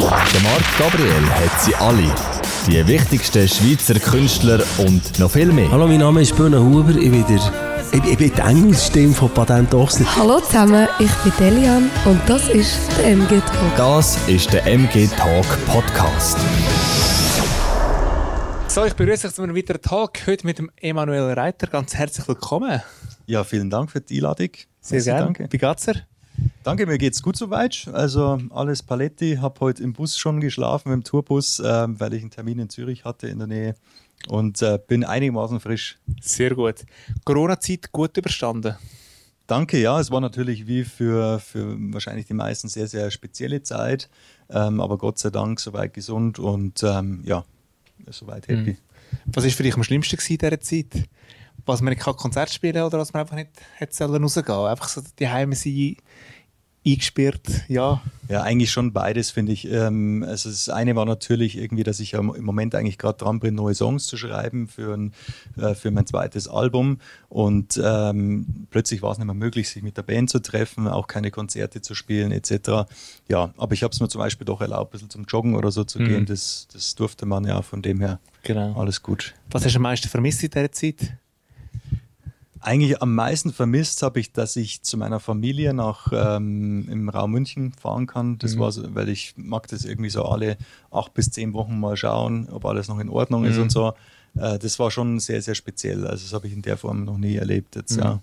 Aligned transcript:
Der 0.00 0.40
Marc 0.42 0.78
Gabriel 0.78 1.28
hat 1.28 1.60
sie 1.60 1.74
alle. 1.74 2.14
Die 2.68 2.86
wichtigsten 2.86 3.48
Schweizer 3.48 3.98
Künstler 3.98 4.62
und 4.78 5.18
noch 5.18 5.32
viel 5.32 5.52
mehr. 5.52 5.68
Hallo, 5.72 5.88
mein 5.88 5.98
Name 5.98 6.22
ist 6.22 6.36
Böhne 6.36 6.62
Huber. 6.62 6.90
Ich 6.90 7.10
bin, 7.10 7.26
der, 7.26 7.40
ich, 7.90 8.04
ich 8.04 8.16
bin 8.16 8.32
die 8.32 8.40
Engelsstimme 8.40 9.12
von 9.12 9.28
Patent 9.30 9.74
Ochsner. 9.74 10.06
Hallo 10.16 10.38
zusammen, 10.38 10.86
ich 11.00 11.10
bin 11.10 11.32
Delian 11.40 11.90
und 12.04 12.20
das 12.28 12.48
ist 12.48 12.78
der 12.98 13.06
MG 13.08 13.40
Talk. 13.40 13.76
Das 13.76 14.16
ist 14.28 14.52
der 14.52 14.64
MG 14.66 15.08
Talk 15.16 15.46
Podcast. 15.66 16.38
So, 18.68 18.84
ich 18.84 18.94
begrüße 18.94 19.26
euch 19.26 19.34
zu 19.34 19.42
einem 19.42 19.56
weiteren 19.56 19.82
Talk 19.82 20.26
heute 20.28 20.46
mit 20.46 20.58
dem 20.58 20.70
Emanuel 20.76 21.32
Reiter. 21.32 21.66
Ganz 21.66 21.96
herzlich 21.96 22.28
willkommen. 22.28 22.80
Ja, 23.26 23.42
vielen 23.42 23.68
Dank 23.68 23.90
für 23.90 24.00
die 24.00 24.18
Einladung. 24.18 24.50
Sehr 24.80 25.02
gerne. 25.02 25.24
Danke. 25.24 25.48
Wie 25.50 25.58
geht's 25.58 25.86
dir? 25.86 26.06
Danke, 26.62 26.86
mir 26.86 26.98
geht's 26.98 27.22
gut 27.22 27.36
soweit. 27.36 27.88
Also 27.92 28.38
alles 28.50 28.82
Paletti. 28.82 29.36
Habe 29.40 29.60
heute 29.60 29.82
im 29.82 29.92
Bus 29.92 30.18
schon 30.18 30.40
geschlafen, 30.40 30.92
im 30.92 31.04
Tourbus, 31.04 31.62
ähm, 31.64 31.98
weil 31.98 32.14
ich 32.14 32.22
einen 32.22 32.30
Termin 32.30 32.58
in 32.58 32.68
Zürich 32.68 33.04
hatte 33.04 33.28
in 33.28 33.38
der 33.38 33.46
Nähe 33.46 33.74
und 34.28 34.60
äh, 34.62 34.78
bin 34.86 35.04
einigermaßen 35.04 35.60
frisch. 35.60 35.98
Sehr 36.20 36.54
gut. 36.54 36.84
Corona-Zeit 37.24 37.92
gut 37.92 38.16
überstanden. 38.16 38.74
Danke, 39.46 39.80
ja, 39.80 39.98
es 39.98 40.10
war 40.10 40.20
natürlich 40.20 40.66
wie 40.66 40.84
für, 40.84 41.38
für 41.38 41.74
wahrscheinlich 41.92 42.26
die 42.26 42.34
meisten 42.34 42.68
sehr, 42.68 42.86
sehr 42.86 43.10
spezielle 43.10 43.62
Zeit, 43.62 44.10
ähm, 44.50 44.80
aber 44.80 44.98
Gott 44.98 45.18
sei 45.18 45.30
Dank 45.30 45.58
soweit 45.58 45.94
gesund 45.94 46.38
und 46.38 46.82
ähm, 46.82 47.22
ja, 47.24 47.44
soweit 48.10 48.46
happy. 48.48 48.76
Was 49.24 49.44
war 49.44 49.50
für 49.50 49.62
dich 49.62 49.74
am 49.74 49.82
schlimmsten 49.84 50.16
in 50.16 50.38
dieser 50.38 50.60
Zeit? 50.60 51.08
Was 51.68 51.80
man 51.82 51.92
nicht 51.92 52.02
kann 52.02 52.16
Konzert 52.16 52.50
spielen 52.50 52.82
oder 52.82 52.98
was 52.98 53.12
man 53.12 53.20
einfach 53.22 53.36
nicht 53.36 53.50
hätte 53.76 53.94
sollen 53.94 54.22
rausgehen 54.22 54.46
Einfach 54.66 54.88
so 54.88 55.02
die 55.18 55.28
Heime 55.28 55.54
sein, 55.54 55.96
eingesperrt, 56.86 57.64
ja. 57.68 58.00
Ja, 58.28 58.42
eigentlich 58.42 58.70
schon 58.70 58.92
beides, 58.92 59.30
finde 59.30 59.52
ich. 59.52 59.70
Ähm, 59.70 60.22
also 60.26 60.50
das 60.50 60.68
eine 60.68 60.94
war 60.96 61.06
natürlich 61.06 61.56
irgendwie, 61.56 61.82
dass 61.82 61.98
ich 61.98 62.12
im 62.12 62.26
Moment 62.44 62.74
eigentlich 62.74 62.98
gerade 62.98 63.16
dran 63.18 63.40
bin, 63.40 63.54
neue 63.54 63.74
Songs 63.74 64.06
zu 64.06 64.16
schreiben 64.18 64.68
für, 64.68 64.94
ein, 64.94 65.12
äh, 65.56 65.74
für 65.74 65.90
mein 65.90 66.06
zweites 66.06 66.46
Album. 66.46 66.98
Und 67.30 67.80
ähm, 67.82 68.66
plötzlich 68.70 69.00
war 69.00 69.12
es 69.12 69.18
nicht 69.18 69.26
mehr 69.26 69.34
möglich, 69.34 69.68
sich 69.70 69.82
mit 69.82 69.96
der 69.96 70.02
Band 70.02 70.28
zu 70.30 70.40
treffen, 70.40 70.88
auch 70.88 71.06
keine 71.06 71.30
Konzerte 71.30 71.80
zu 71.80 71.94
spielen 71.94 72.32
etc. 72.32 72.86
Ja, 73.28 73.52
aber 73.56 73.72
ich 73.72 73.82
habe 73.82 73.92
es 73.92 74.00
mir 74.00 74.08
zum 74.08 74.20
Beispiel 74.20 74.44
doch 74.44 74.60
erlaubt, 74.60 74.90
ein 74.90 74.92
bisschen 74.92 75.10
zum 75.10 75.24
Joggen 75.24 75.56
oder 75.56 75.70
so 75.70 75.84
zu 75.84 75.98
Mhm. 76.00 76.04
gehen. 76.04 76.26
Das, 76.26 76.68
das 76.72 76.94
durfte 76.94 77.24
man 77.26 77.44
ja, 77.46 77.62
von 77.62 77.80
dem 77.82 78.00
her 78.00 78.20
Genau. 78.42 78.78
alles 78.78 79.02
gut. 79.02 79.34
Was 79.50 79.64
hast 79.64 79.72
du 79.72 79.76
am 79.78 79.82
meisten 79.82 80.08
vermisst 80.08 80.42
in 80.42 80.50
dieser 80.50 80.70
Zeit? 80.72 81.14
Eigentlich 82.60 83.00
am 83.02 83.14
meisten 83.14 83.52
vermisst 83.52 84.02
habe 84.02 84.20
ich, 84.20 84.32
dass 84.32 84.56
ich 84.56 84.82
zu 84.82 84.96
meiner 84.96 85.20
Familie 85.20 85.74
nach 85.74 86.12
ähm, 86.12 86.88
im 86.90 87.08
Raum 87.08 87.32
München 87.32 87.72
fahren 87.72 88.06
kann. 88.06 88.38
Das 88.38 88.58
war 88.58 88.72
so, 88.72 88.94
weil 88.94 89.08
ich 89.08 89.34
mag 89.36 89.68
das 89.68 89.84
irgendwie 89.84 90.10
so 90.10 90.24
alle 90.24 90.56
acht 90.90 91.14
bis 91.14 91.30
zehn 91.30 91.52
Wochen 91.52 91.78
mal 91.78 91.96
schauen, 91.96 92.48
ob 92.50 92.64
alles 92.64 92.88
noch 92.88 92.98
in 92.98 93.08
Ordnung 93.08 93.44
ist 93.44 93.58
und 93.58 93.70
so. 93.70 93.92
Äh, 94.36 94.58
das 94.58 94.78
war 94.78 94.90
schon 94.90 95.20
sehr, 95.20 95.42
sehr 95.42 95.54
speziell. 95.54 96.06
Also 96.06 96.24
das 96.24 96.32
habe 96.32 96.46
ich 96.46 96.52
in 96.52 96.62
der 96.62 96.76
Form 96.76 97.04
noch 97.04 97.18
nie 97.18 97.36
erlebt 97.36 97.76
jetzt, 97.76 97.96
ja. 97.96 98.20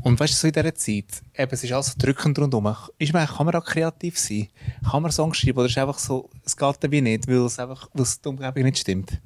Und 0.00 0.18
weißt 0.18 0.32
du, 0.32 0.36
so 0.36 0.46
in 0.48 0.52
dieser 0.52 0.74
Zeit, 0.74 1.22
eben, 1.36 1.52
es 1.52 1.62
ist 1.62 1.72
alles 1.72 1.86
so 1.86 1.92
drückend 1.98 2.38
rundherum. 2.38 2.74
Ist 2.98 3.12
man, 3.12 3.26
kann 3.26 3.46
man 3.46 3.54
auch 3.54 3.64
kreativ 3.64 4.18
sein? 4.18 4.48
Kann 4.90 5.02
man 5.02 5.12
Songs 5.12 5.36
schreiben 5.36 5.58
oder 5.58 5.66
ist 5.66 5.72
es 5.72 5.78
einfach 5.78 5.98
so, 5.98 6.28
es 6.44 6.56
geht 6.56 6.90
wie 6.90 7.00
nicht, 7.00 7.28
weil 7.28 7.36
es 7.36 7.58
einfach, 7.58 7.88
weil 7.92 8.02
es 8.02 8.20
die 8.20 8.28
Umgebung 8.28 8.62
nicht 8.64 8.78
stimmt? 8.78 9.20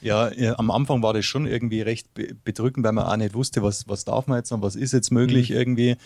Ja, 0.00 0.32
ja, 0.32 0.58
am 0.58 0.70
Anfang 0.70 1.02
war 1.02 1.14
das 1.14 1.24
schon 1.24 1.46
irgendwie 1.46 1.80
recht 1.80 2.12
be- 2.14 2.34
bedrückend, 2.44 2.84
weil 2.84 2.92
man 2.92 3.06
auch 3.06 3.16
nicht 3.16 3.34
wusste, 3.34 3.62
was, 3.62 3.88
was 3.88 4.04
darf 4.04 4.26
man 4.26 4.38
jetzt 4.38 4.50
noch, 4.50 4.62
was 4.62 4.76
ist 4.76 4.92
jetzt 4.92 5.10
möglich 5.10 5.50
irgendwie. 5.50 5.96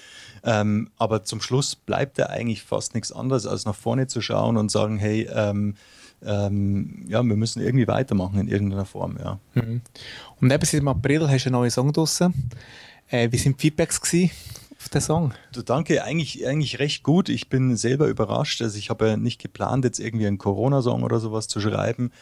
Ähm, 0.45 0.91
aber 0.97 1.25
zum 1.25 1.41
Schluss 1.41 1.75
bleibt 1.75 2.19
da 2.19 2.27
eigentlich 2.27 2.63
fast 2.63 2.95
nichts 2.95 3.13
anderes, 3.13 3.47
als 3.47 3.65
nach 3.65 3.75
vorne 3.75 4.07
zu 4.07 4.21
schauen 4.21 4.57
und 4.57 4.71
sagen, 4.71 4.99
hey, 4.99 5.29
ähm, 5.33 5.75
ähm, 6.23 7.07
ja, 7.09 7.23
wir 7.23 7.37
müssen 7.37 7.63
irgendwie 7.63 7.89
weitermachen 7.89 8.39
in 8.39 8.49
irgendeiner 8.49 8.85
Form, 8.85 9.17
ja. 9.19 9.39
Und 10.41 10.51
eben 10.51 10.65
seit 10.65 10.87
April 10.87 11.29
hast 11.29 11.45
du 11.45 11.49
einen 11.49 11.53
neuen 11.55 11.71
Song 11.71 11.93
draussen. 11.93 12.51
Äh, 13.09 13.33
wie 13.33 13.39
sind 13.39 13.57
die 13.57 13.63
Feedbacks 13.63 14.01
gewesen 14.01 14.31
auf 14.79 14.89
den 14.89 15.01
Song? 15.01 15.35
Du, 15.53 15.63
danke, 15.63 16.05
eigentlich, 16.05 16.47
eigentlich 16.47 16.79
recht 16.79 17.03
gut. 17.03 17.29
Ich 17.29 17.49
bin 17.49 17.77
selber 17.77 18.07
überrascht. 18.07 18.63
Also 18.63 18.79
ich 18.79 18.91
habe 18.91 19.09
ja 19.09 19.17
nicht 19.17 19.41
geplant, 19.41 19.85
jetzt 19.85 19.99
irgendwie 19.99 20.27
einen 20.27 20.39
Corona-Song 20.39 21.03
oder 21.03 21.21
sowas 21.21 21.49
zu 21.49 21.61
schreiben, 21.61 22.13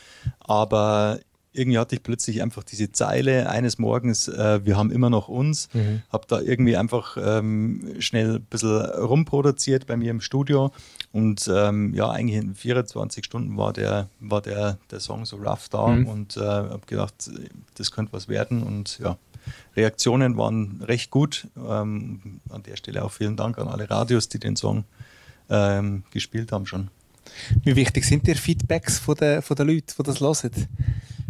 aber 0.40 1.20
irgendwie 1.52 1.78
hatte 1.78 1.96
ich 1.96 2.02
plötzlich 2.02 2.42
einfach 2.42 2.62
diese 2.62 2.92
Zeile 2.92 3.48
eines 3.48 3.78
Morgens, 3.78 4.28
äh, 4.28 4.64
wir 4.64 4.76
haben 4.76 4.90
immer 4.90 5.10
noch 5.10 5.28
uns, 5.28 5.68
habe 6.10 6.26
da 6.28 6.40
irgendwie 6.40 6.76
einfach 6.76 7.16
ähm, 7.20 7.96
schnell 7.98 8.36
ein 8.36 8.44
bisschen 8.44 8.80
rumproduziert 8.80 9.86
bei 9.86 9.96
mir 9.96 10.10
im 10.10 10.20
Studio 10.20 10.72
und 11.12 11.50
ähm, 11.52 11.94
ja, 11.94 12.10
eigentlich 12.10 12.38
in 12.38 12.54
24 12.54 13.24
Stunden 13.24 13.56
war 13.56 13.72
der, 13.72 14.08
war 14.20 14.42
der, 14.42 14.78
der 14.90 15.00
Song 15.00 15.24
so 15.24 15.36
rough 15.36 15.68
da 15.68 15.78
und 15.80 16.36
äh, 16.36 16.40
habe 16.40 16.82
gedacht, 16.86 17.30
das 17.74 17.90
könnte 17.90 18.12
was 18.12 18.28
werden 18.28 18.62
und 18.62 18.98
ja, 18.98 19.18
Reaktionen 19.76 20.36
waren 20.36 20.82
recht 20.82 21.10
gut. 21.10 21.48
Ähm, 21.56 22.40
an 22.50 22.62
der 22.62 22.76
Stelle 22.76 23.04
auch 23.04 23.12
vielen 23.12 23.36
Dank 23.36 23.58
an 23.58 23.68
alle 23.68 23.88
Radios, 23.88 24.28
die 24.28 24.38
den 24.38 24.56
Song 24.56 24.84
ähm, 25.48 26.04
gespielt 26.10 26.52
haben 26.52 26.66
schon. 26.66 26.90
Wie 27.62 27.76
wichtig 27.76 28.04
sind 28.04 28.26
dir 28.26 28.36
Feedbacks 28.36 28.98
von 28.98 29.14
den, 29.14 29.42
von 29.42 29.56
den 29.56 29.68
Leuten, 29.68 29.92
die 29.98 30.02
das 30.02 30.20
hören? 30.20 30.68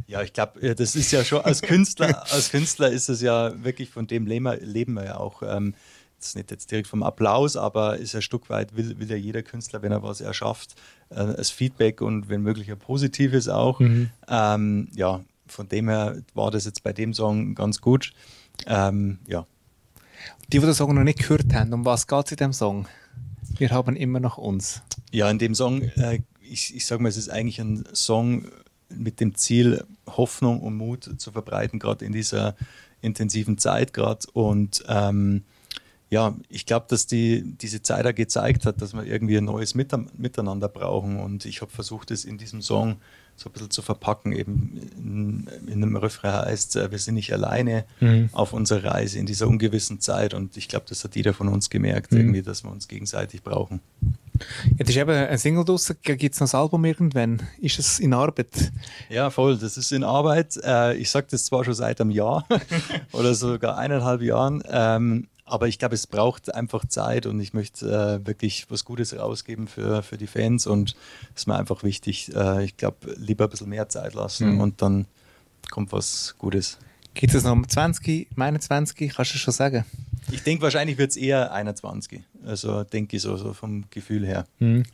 Ja, 0.09 0.23
ich 0.23 0.33
glaube, 0.33 0.75
das 0.75 0.97
ist 0.97 1.13
ja 1.13 1.23
schon 1.23 1.43
als 1.43 1.61
Künstler, 1.61 2.25
als 2.33 2.51
Künstler 2.51 2.91
ist 2.91 3.11
es 3.11 3.21
ja 3.21 3.53
wirklich 3.63 3.91
von 3.91 4.07
dem 4.07 4.27
leben 4.27 4.45
wir, 4.45 4.57
leben 4.57 4.95
wir 4.95 5.05
ja 5.05 5.17
auch. 5.19 5.43
Ähm, 5.43 5.75
das 6.19 6.29
ist 6.29 6.37
nicht 6.37 6.51
jetzt 6.51 6.71
direkt 6.71 6.89
vom 6.89 7.03
Applaus, 7.03 7.57
aber 7.57 7.99
ist 7.99 8.15
ein 8.15 8.23
Stück 8.23 8.49
weit, 8.49 8.75
will, 8.75 8.99
will 8.99 9.09
ja 9.09 9.17
jeder 9.17 9.43
Künstler, 9.43 9.83
wenn 9.83 9.93
er 9.93 10.03
was 10.03 10.23
erschafft, 10.23 10.75
äh, 11.11 11.17
als 11.17 11.51
Feedback 11.51 12.01
und 12.01 12.31
wenn 12.31 12.41
möglich 12.41 12.71
ein 12.71 12.79
positives 12.79 13.49
auch. 13.49 13.81
Ähm, 14.29 14.89
ja, 14.97 15.21
von 15.47 15.69
dem 15.69 15.91
her 15.91 16.23
war 16.35 16.51
das 16.51 16.65
jetzt 16.65 16.83
bei 16.83 16.95
dem 16.95 17.13
Song 17.13 17.55
ganz 17.55 17.81
gut. 17.83 18.13
Ähm, 18.67 19.19
ja. 19.29 19.47
Die, 20.51 20.59
die 20.59 20.65
den 20.65 20.75
Song 20.75 20.95
noch 20.95 21.05
nicht 21.05 21.21
gehört 21.21 21.53
haben, 21.53 21.73
um 21.75 21.85
was 21.85 22.07
geht 22.07 22.25
es 22.25 22.33
in 22.33 22.39
dem 22.39 22.53
Song? 22.55 22.89
Wir 23.59 23.71
haben 23.71 23.95
immer 23.95 24.21
noch 24.21 24.39
uns. 24.39 24.81
Ja, 25.13 25.31
in 25.31 25.39
dem 25.39 25.55
Song, 25.55 25.83
äh, 25.83 26.21
ich, 26.41 26.75
ich 26.75 26.87
sage 26.87 27.03
mal, 27.03 27.11
es 27.11 27.19
ist 27.19 27.29
eigentlich 27.29 27.61
ein 27.61 27.85
Song 27.93 28.47
mit 28.99 29.21
dem 29.21 29.35
Ziel, 29.35 29.85
Hoffnung 30.07 30.61
und 30.61 30.77
Mut 30.77 31.09
zu 31.19 31.33
verbreiten, 31.33 31.79
gerade 31.79 32.05
in 32.05 32.13
dieser 32.13 32.55
intensiven 33.01 33.59
Zeit 33.59 33.93
gerade. 33.93 34.27
Und 34.33 34.85
ähm, 34.89 35.43
ja, 36.11 36.35
ich 36.49 36.65
glaube, 36.65 36.87
dass 36.89 37.07
die, 37.07 37.43
diese 37.43 37.83
Zeit 37.83 38.05
da 38.05 38.13
gezeigt 38.13 38.65
hat, 38.65 38.81
dass 38.81 38.95
wir 38.95 39.05
irgendwie 39.05 39.37
ein 39.37 39.45
neues 39.45 39.75
Mite- 39.75 40.07
Miteinander 40.17 40.69
brauchen. 40.69 41.21
Und 41.21 41.45
ich 41.45 41.61
habe 41.61 41.71
versucht, 41.71 42.11
es 42.11 42.25
in 42.25 42.39
diesem 42.39 42.63
Song 42.63 42.97
so 43.37 43.51
ein 43.51 43.53
bisschen 43.53 43.71
zu 43.71 43.83
verpacken. 43.83 44.33
Eben 44.33 44.81
in, 44.97 45.49
in 45.67 45.83
einem 45.83 45.97
Refrain 45.97 46.33
heißt, 46.33 46.77
äh, 46.77 46.91
wir 46.91 46.99
sind 46.99 47.15
nicht 47.15 47.33
alleine 47.33 47.85
auf 48.33 48.53
unserer 48.55 48.85
Reise 48.85 49.19
in 49.19 49.27
dieser 49.27 49.47
ungewissen 49.47 50.01
Zeit. 50.01 50.33
Und 50.33 50.57
ich 50.57 50.69
glaube, 50.69 50.87
das 50.89 51.05
hat 51.05 51.15
jeder 51.15 51.35
von 51.35 51.49
uns 51.49 51.69
gemerkt, 51.69 52.11
irgendwie, 52.13 52.43
dass 52.43 52.65
wir 52.65 52.73
uns 52.73 52.89
gegenseitig 52.89 53.43
brauchen. 53.43 53.81
Jetzt 54.77 54.91
ist 54.91 54.97
eben 54.97 55.11
ein 55.11 55.39
Single 55.39 55.65
draussen. 55.65 55.97
Gibt 56.03 56.35
es 56.35 56.41
noch 56.41 56.53
ein 56.53 56.61
Album 56.61 56.85
irgendwann? 56.85 57.43
Ist 57.61 57.79
es 57.79 57.99
in 57.99 58.15
Arbeit? 58.15 58.73
Ja, 59.09 59.31
voll. 59.31 59.57
Das 59.57 59.77
ist 59.77 59.93
in 59.93 60.05
Arbeit. 60.05 60.59
Äh, 60.65 60.97
ich 60.97 61.11
sage 61.11 61.27
das 61.31 61.45
zwar 61.45 61.65
schon 61.65 61.75
seit 61.75 62.01
einem 62.01 62.11
Jahr 62.11 62.47
oder 63.13 63.35
sogar 63.35 63.79
eineinhalb 63.79 64.23
Jahren, 64.23 64.63
ähm, 64.69 65.29
aber 65.45 65.67
ich 65.67 65.79
glaube, 65.79 65.95
es 65.95 66.07
braucht 66.07 66.55
einfach 66.55 66.85
Zeit 66.87 67.25
und 67.27 67.41
ich 67.41 67.55
möchte 67.55 67.87
äh, 68.23 68.27
wirklich 68.27 68.67
was 68.71 68.85
Gutes 68.85 69.19
rausgeben 69.19 69.67
für, 69.67 70.03
für 70.03 70.19
die 70.19 70.27
Fans 70.27 70.67
und 70.67 70.95
es 71.35 71.43
ist 71.43 71.47
mir 71.47 71.57
einfach 71.57 71.83
wichtig. 71.83 72.35
Äh, 72.35 72.65
ich 72.65 72.77
glaube, 72.77 73.15
lieber 73.17 73.45
ein 73.45 73.51
bisschen 73.51 73.71
mehr 73.71 73.89
Zeit 73.89 74.15
lassen 74.15 74.61
und 74.61 74.83
dann 74.83 75.07
kommt 75.71 75.93
was 75.93 76.35
Gutes. 76.39 76.79
Gibt 77.15 77.35
es 77.35 77.45
noch 77.45 77.53
um 77.53 77.67
20, 77.67 78.29
meine 78.37 78.61
20? 78.61 79.13
Kannst 79.13 79.35
du 79.35 79.39
schon 79.39 79.55
sagen? 79.55 79.85
Ich 80.31 80.43
denke, 80.43 80.63
wahrscheinlich 80.63 80.99
wird 80.99 81.11
es 81.11 81.17
eher 81.17 81.53
21. 81.53 82.21
Also 82.45 82.85
denke 82.85 83.17
ich 83.17 83.23
so, 83.23 83.37
so 83.37 83.53
vom 83.53 83.85
Gefühl 83.91 84.27
her. 84.27 84.47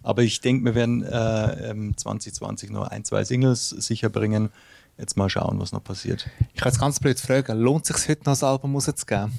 Aber 0.03 0.23
ich 0.23 0.41
denke, 0.41 0.65
wir 0.65 0.75
werden 0.75 1.03
äh, 1.03 1.71
ähm, 1.71 1.97
2020 1.97 2.71
noch 2.71 2.89
ein, 2.89 3.05
zwei 3.05 3.25
Singles 3.25 3.71
sicher 3.71 4.09
bringen. 4.09 4.51
Jetzt 4.97 5.17
mal 5.17 5.29
schauen, 5.29 5.59
was 5.59 5.73
noch 5.73 5.83
passiert. 5.83 6.29
Ich 6.55 6.61
kann 6.61 6.71
jetzt 6.71 6.81
ganz 6.81 7.01
blöd 7.01 7.19
fragen, 7.19 7.59
lohnt 7.59 7.89
es 7.91 8.03
sich 8.03 8.09
heute 8.09 8.25
noch 8.27 8.41
ein 8.41 8.49
Album 8.49 8.75
rauszugeben? 8.75 9.33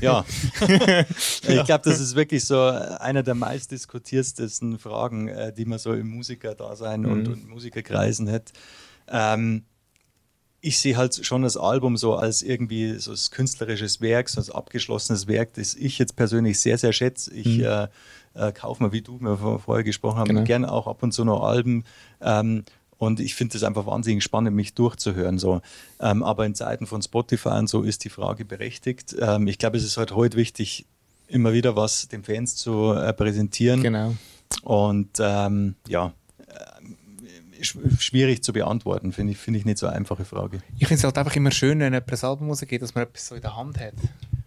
Ja, 0.00 0.24
ich 0.68 1.64
glaube, 1.64 1.82
das 1.84 2.00
ist 2.00 2.14
wirklich 2.14 2.44
so 2.44 2.60
einer 2.60 3.22
der 3.22 3.34
meistdiskutiertesten 3.34 4.78
Fragen, 4.78 5.28
äh, 5.28 5.52
die 5.52 5.64
man 5.64 5.78
so 5.78 5.92
im 5.92 6.08
Musikerdasein 6.08 7.04
und, 7.06 7.28
und 7.28 7.48
Musikerkreisen 7.48 8.30
hat. 8.30 8.52
Ähm, 9.08 9.64
ich 10.62 10.78
sehe 10.78 10.96
halt 10.96 11.24
schon 11.24 11.42
das 11.42 11.56
Album 11.56 11.96
so 11.96 12.14
als 12.16 12.42
irgendwie 12.42 12.94
so 12.98 13.12
ein 13.12 13.18
künstlerisches 13.30 14.00
Werk, 14.00 14.28
so 14.28 14.40
ein 14.40 14.54
abgeschlossenes 14.54 15.26
Werk, 15.26 15.54
das 15.54 15.74
ich 15.74 15.98
jetzt 15.98 16.16
persönlich 16.16 16.60
sehr, 16.60 16.76
sehr 16.78 16.92
schätze. 16.92 17.32
Ich 17.34 17.60
äh, 17.60 17.88
äh, 18.34 18.52
kaufe 18.52 18.82
mir, 18.82 18.92
wie 18.92 19.00
du 19.02 19.16
mir 19.20 19.36
vor- 19.38 19.58
vorher 19.60 19.84
gesprochen 19.84 20.18
haben, 20.18 20.28
Genau. 20.28 20.44
gerne 20.44 20.70
auch 20.70 20.86
ab 20.86 21.02
und 21.02 21.12
zu 21.12 21.24
noch 21.24 21.42
Alben. 21.42 21.84
Ähm, 22.20 22.64
und 22.98 23.18
ich 23.20 23.34
finde 23.34 23.56
es 23.56 23.62
einfach 23.64 23.86
wahnsinnig 23.86 24.22
spannend, 24.22 24.54
mich 24.54 24.74
durchzuhören. 24.74 25.38
So. 25.38 25.62
Ähm, 26.00 26.22
aber 26.22 26.44
in 26.44 26.54
Zeiten 26.54 26.86
von 26.86 27.00
Spotify 27.00 27.48
und 27.58 27.66
so 27.68 27.80
ist 27.82 28.04
die 28.04 28.10
Frage 28.10 28.44
berechtigt. 28.44 29.16
Ähm, 29.18 29.46
ich 29.46 29.56
glaube, 29.56 29.78
es 29.78 29.84
ist 29.84 29.96
halt 29.96 30.12
heute 30.14 30.36
wichtig, 30.36 30.84
immer 31.26 31.54
wieder 31.54 31.76
was 31.76 32.08
den 32.08 32.22
Fans 32.24 32.56
zu 32.56 32.92
äh, 32.92 33.14
präsentieren. 33.14 33.82
Genau. 33.82 34.14
Und 34.62 35.10
ähm, 35.20 35.76
ja, 35.88 36.12
schwierig 37.64 38.42
zu 38.42 38.52
beantworten, 38.52 39.12
finde 39.12 39.32
ich, 39.32 39.38
finde 39.38 39.58
ich 39.60 39.64
nicht 39.64 39.78
so 39.78 39.86
eine 39.86 39.96
einfache 39.96 40.24
Frage. 40.24 40.58
Ich 40.78 40.86
finde 40.86 40.94
es 40.98 41.04
halt 41.04 41.16
einfach 41.18 41.36
immer 41.36 41.50
schön, 41.50 41.80
wenn 41.80 41.92
jemand 41.92 42.10
ein 42.12 42.28
Album 42.28 42.48
rausgeht, 42.48 42.82
dass 42.82 42.94
man 42.94 43.04
etwas 43.04 43.26
so 43.28 43.34
in 43.34 43.42
der 43.42 43.56
Hand 43.56 43.78
hat. 43.78 43.94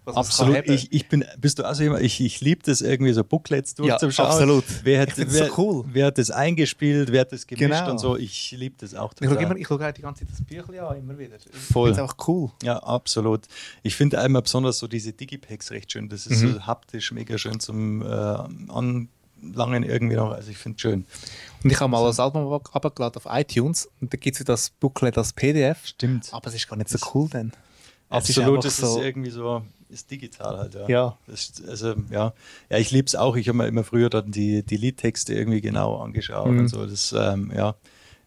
Absolut. 0.05 0.67
Ich, 0.67 0.91
ich 0.91 1.07
bin, 1.07 1.23
bist 1.39 1.59
du 1.59 1.63
also 1.63 1.81
jemand, 1.83 2.01
ich, 2.03 2.19
ich 2.19 2.41
liebe 2.41 2.61
das 2.65 2.81
irgendwie 2.81 3.13
so 3.13 3.23
Booklets 3.23 3.73
durchzuschauen. 3.75 4.29
absolut. 4.31 4.65
Wer 4.83 4.99
hat, 5.01 5.17
Ich 5.17 5.31
wer, 5.31 5.47
so 5.47 5.53
cool. 5.57 5.85
wer 5.93 6.07
hat 6.07 6.17
das 6.17 6.29
eingespielt, 6.29 7.09
wer 7.13 7.21
hat 7.21 7.31
das 7.31 7.47
gemischt 7.47 7.69
Genau. 7.79 7.91
und 7.91 7.99
so. 7.99 8.17
Ich 8.17 8.51
liebe 8.51 8.75
das 8.79 8.95
auch 8.95 9.13
ich 9.13 9.19
schaue 9.25 9.35
total. 9.37 9.43
immer, 9.51 9.55
ich 9.61 9.65
schaue 9.65 9.87
auch 9.87 9.91
die 9.93 10.01
ganze 10.01 10.25
Zeit 10.25 10.33
das 10.37 10.45
Büchlein 10.45 10.79
an, 10.81 10.97
immer 10.97 11.17
wieder. 11.17 11.37
Ich 11.37 11.57
Voll. 11.57 11.91
es 11.91 11.97
einfach 11.99 12.17
cool. 12.27 12.51
Ja, 12.63 12.79
absolut. 12.83 13.45
Ich 13.81 13.95
finde 13.95 14.19
einmal 14.19 14.41
besonders 14.41 14.77
so 14.79 14.87
diese 14.87 15.13
Digipacks 15.13 15.71
recht 15.71 15.89
schön. 15.93 16.09
Das 16.09 16.27
ist 16.27 16.41
Mhm. 16.43 16.53
so 16.55 16.59
haptisch 16.67 17.13
mega 17.13 17.37
schön 17.37 17.61
zum 17.61 18.01
äh, 18.01 18.05
Anlangen 19.43 19.83
irgendwie 19.83 20.15
noch. 20.15 20.31
Also 20.31 20.51
ich 20.51 20.57
finde 20.57 20.75
es 20.77 20.81
schön. 20.81 21.05
Und 21.63 21.71
ich 21.71 21.79
habe 21.79 21.89
mal 21.89 22.05
das 22.05 22.19
Album 22.19 22.51
ab- 22.51 22.69
abgeladen 22.73 23.21
auf 23.23 23.31
iTunes 23.33 23.89
und 24.01 24.11
da 24.13 24.17
gibt 24.17 24.37
es 24.39 24.45
das 24.45 24.69
Booklet 24.69 25.17
als 25.17 25.33
PDF. 25.33 25.85
Stimmt. 25.85 26.29
Aber 26.31 26.47
es 26.47 26.55
ist 26.55 26.67
gar 26.67 26.75
nicht 26.75 26.89
so 26.89 26.97
cool 27.13 27.29
dann. 27.29 27.51
Es 28.09 28.29
ist 28.29 28.37
Absolut, 28.37 28.57
einfach 28.57 28.63
das 28.63 28.77
so- 28.77 28.97
ist 28.99 29.03
irgendwie 29.05 29.29
so, 29.31 29.63
ist 29.89 30.09
digital 30.11 30.57
halt, 30.57 30.75
ja. 30.75 30.87
Ja. 30.87 31.17
Ist- 31.27 31.63
also, 31.67 31.95
ja. 32.11 32.33
ja, 32.69 32.77
ich 32.77 32.91
liebe 32.91 33.05
es 33.07 33.15
auch. 33.15 33.35
Ich 33.35 33.47
habe 33.47 33.57
mir 33.57 33.67
immer 33.67 33.83
früher 33.83 34.09
dann 34.09 34.31
die, 34.31 34.63
die 34.63 34.77
Liedtexte 34.77 35.33
irgendwie 35.33 35.61
genau 35.61 35.97
angeschaut 35.97 36.51
Mhm. 36.51 36.59
und 36.59 36.67
so. 36.67 36.85
Das, 36.85 37.13
ähm, 37.17 37.51
ja. 37.55 37.75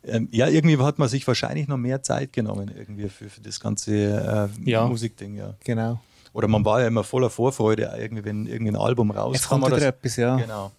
Ähm, 0.04 0.28
ja, 0.30 0.46
irgendwie 0.48 0.78
hat 0.78 0.98
man 1.00 1.08
sich 1.08 1.26
wahrscheinlich 1.26 1.66
noch 1.66 1.76
mehr 1.78 2.00
Zeit 2.02 2.32
genommen 2.32 2.70
irgendwie 2.76 3.08
für, 3.08 3.28
für 3.28 3.40
das 3.40 3.58
ganze 3.60 4.48
äh, 4.64 4.68
Ja. 4.70 4.86
Musikding, 4.86 5.34
ja. 5.36 5.54
Genau. 5.64 6.00
Oder 6.32 6.46
man 6.48 6.64
war 6.64 6.80
ja 6.80 6.86
immer 6.86 7.02
voller 7.02 7.30
Vorfreude, 7.30 7.92
irgendwie, 7.98 8.24
wenn 8.24 8.46
irgendwie 8.46 8.72
ein 8.72 8.76
Album 8.76 9.10
rauskam. 9.10 9.32
Jetzt 9.34 9.48
kommt 9.48 9.66
wieder 9.66 9.80
so. 9.80 9.84
etwas, 9.86 10.16
ja. 10.16 10.36
Genau. 10.36 10.70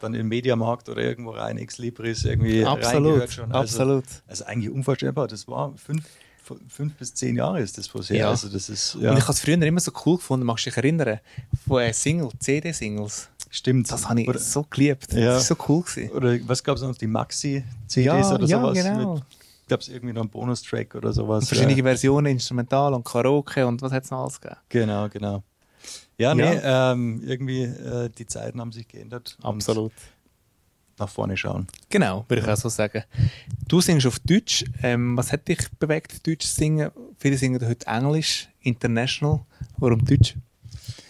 Dann 0.00 0.14
im 0.14 0.28
Mediamarkt 0.28 0.88
oder 0.88 1.02
irgendwo 1.02 1.30
rein, 1.30 1.56
Ex 1.58 1.78
Libris 1.78 2.24
irgendwie 2.24 2.64
Absolut, 2.64 3.30
schon. 3.32 3.52
Also, 3.52 3.78
absolut. 3.80 4.04
Also 4.26 4.44
eigentlich 4.44 4.70
unvorstellbar. 4.70 5.26
Das 5.26 5.48
war 5.48 5.72
fünf, 5.76 6.04
fünf 6.68 6.94
bis 6.94 7.14
zehn 7.14 7.36
Jahre 7.36 7.60
ist 7.60 7.78
das 7.78 7.86
vorher. 7.86 8.16
Ja. 8.16 8.28
Also 8.28 8.48
das 8.48 8.68
ist, 8.68 8.96
ja, 9.00 9.10
Und 9.10 9.16
ich 9.18 9.22
habe 9.24 9.32
es 9.32 9.40
früher 9.40 9.60
immer 9.60 9.80
so 9.80 9.92
cool 10.04 10.16
gefunden, 10.16 10.44
magst 10.46 10.66
du 10.66 10.70
dich 10.70 10.76
erinnern? 10.76 11.20
Von 11.66 11.82
äh, 11.82 11.92
Single, 11.92 12.28
CD-Singles. 12.38 13.28
stimmt. 13.50 13.90
Das 13.90 14.08
habe 14.08 14.20
ich 14.22 14.28
oder, 14.28 14.38
so 14.38 14.64
geliebt. 14.68 15.12
Ja. 15.12 15.34
Das 15.34 15.50
war 15.50 15.56
so 15.56 15.64
cool. 15.68 15.82
Gewesen. 15.82 16.10
oder 16.10 16.38
was 16.46 16.62
gab 16.62 16.76
es 16.76 16.82
noch? 16.82 16.94
Die 16.96 17.06
Maxi-CDs 17.06 18.04
Ja, 18.04 18.34
oder 18.34 18.46
ja, 18.46 18.60
sowas? 18.60 18.74
genau. 18.74 19.20
Gab 19.68 19.80
es 19.80 19.88
irgendwie 19.88 20.12
noch 20.14 20.22
einen 20.22 20.30
Bonustrack 20.30 20.94
oder 20.94 21.12
sowas? 21.12 21.42
Und 21.42 21.48
verschiedene 21.48 21.76
ja. 21.76 21.82
Versionen, 21.82 22.26
Instrumental 22.26 22.94
und 22.94 23.04
Karaoke 23.04 23.66
und 23.66 23.82
was 23.82 23.90
hat 23.90 24.04
es 24.04 24.10
noch 24.10 24.22
alles 24.22 24.40
gegeben? 24.40 24.60
Genau, 24.68 25.08
genau. 25.08 25.42
Ja, 26.18 26.34
nee, 26.34 26.58
ähm, 26.62 27.22
irgendwie 27.24 27.62
äh, 27.62 28.08
die 28.08 28.26
Zeiten 28.26 28.60
haben 28.60 28.72
sich 28.72 28.88
geändert. 28.88 29.36
und 29.42 29.92
Nach 30.98 31.08
vorne 31.10 31.36
schauen. 31.36 31.66
Genau, 31.90 32.24
würde 32.28 32.42
ich 32.42 32.48
auch 32.48 32.56
so 32.56 32.70
sagen. 32.70 33.04
Du 33.68 33.82
singst 33.82 34.06
auf 34.06 34.18
Deutsch. 34.20 34.64
Ähm, 34.82 35.16
was 35.16 35.30
hat 35.30 35.46
dich 35.46 35.58
bewegt, 35.78 36.26
Deutsch 36.26 36.46
zu 36.46 36.54
singen? 36.54 36.90
Viele 37.18 37.36
singen 37.36 37.60
heute 37.66 37.86
Englisch, 37.86 38.48
International. 38.60 39.40
Warum 39.76 40.02
Deutsch? 40.04 40.34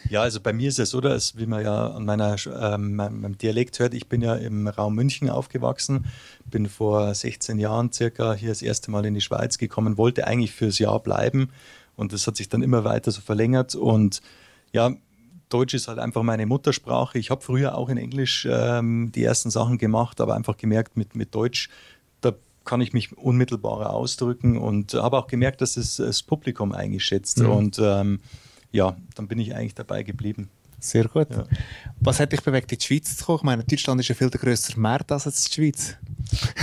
Ja, 0.09 0.23
also 0.23 0.41
bei 0.41 0.53
mir 0.53 0.69
ist 0.69 0.79
es 0.79 0.91
so, 0.91 1.01
dass, 1.01 1.37
wie 1.37 1.47
man 1.47 1.65
ja 1.65 1.89
an 1.89 2.05
meiner, 2.05 2.37
ähm, 2.47 2.95
meinem 2.95 3.21
meinem 3.21 3.39
Dialekt 3.39 3.79
hört, 3.79 3.95
ich 3.95 4.09
bin 4.09 4.23
ja 4.23 4.35
im 4.35 4.69
Raum 4.69 4.95
München 4.95 5.31
aufgewachsen, 5.31 6.07
bin 6.45 6.69
vor 6.69 7.13
16 7.13 7.59
Jahren 7.59 7.93
circa 7.93 8.35
hier 8.35 8.51
das 8.51 8.63
erste 8.63 8.91
Mal 8.91 9.05
in 9.05 9.15
die 9.15 9.21
Schweiz 9.21 9.59
gekommen, 9.59 9.97
wollte 9.97 10.27
eigentlich 10.27 10.53
fürs 10.53 10.79
Jahr 10.79 11.01
bleiben 11.01 11.51
und 11.97 12.13
das 12.13 12.27
hat 12.27 12.37
sich 12.37 12.49
dann 12.49 12.63
immer 12.63 12.85
weiter 12.85 13.11
so 13.11 13.21
verlängert 13.21 13.75
und 13.75 14.21
ja, 14.77 14.95
Deutsch 15.49 15.73
ist 15.73 15.89
halt 15.89 15.99
einfach 15.99 16.23
meine 16.23 16.45
Muttersprache. 16.45 17.19
Ich 17.19 17.31
habe 17.31 17.41
früher 17.41 17.77
auch 17.77 17.89
in 17.89 17.97
Englisch 17.97 18.47
ähm, 18.51 19.11
die 19.15 19.25
ersten 19.25 19.51
Sachen 19.51 19.79
gemacht, 19.79 20.21
aber 20.21 20.35
einfach 20.35 20.59
gemerkt, 20.59 20.99
mit, 20.99 21.17
mit 21.17 21.35
Deutsch, 21.35 21.71
da 22.21 22.35
kann 22.65 22.83
ich 22.83 22.93
mich 22.93 23.17
unmittelbarer 23.17 23.91
ausdrücken 23.91 24.59
und 24.59 24.93
habe 24.93 25.17
auch 25.17 25.29
gemerkt, 25.29 25.63
dass 25.63 25.79
es 25.79 25.97
das 25.97 26.23
Publikum 26.23 26.73
eigentlich 26.73 27.05
schätzt. 27.05 27.39
Mhm. 27.39 27.51
Und 27.51 27.81
ähm, 27.83 28.21
ja, 28.71 28.97
dann 29.15 29.29
bin 29.29 29.39
ich 29.39 29.55
eigentlich 29.55 29.75
dabei 29.75 30.03
geblieben. 30.03 30.51
Sehr 30.87 31.05
gut. 31.09 31.29
Ja. 31.31 31.45
Was 32.01 32.21
hat 32.21 32.33
dich 32.33 32.43
bewegt, 32.43 32.71
in 32.73 32.79
die 32.79 32.85
Schweiz 32.85 33.17
zu 33.17 33.25
kommen? 33.25 33.39
Ich 33.39 33.43
meine, 33.45 33.65
Deutschland 33.65 34.01
ist 34.01 34.09
ja 34.09 34.15
viel 34.15 34.31
der 34.31 34.41
grösser 34.41 34.79
Markt 34.79 35.11
als 35.11 35.25
jetzt 35.25 35.49
die 35.49 35.55
Schweiz. 35.55 35.97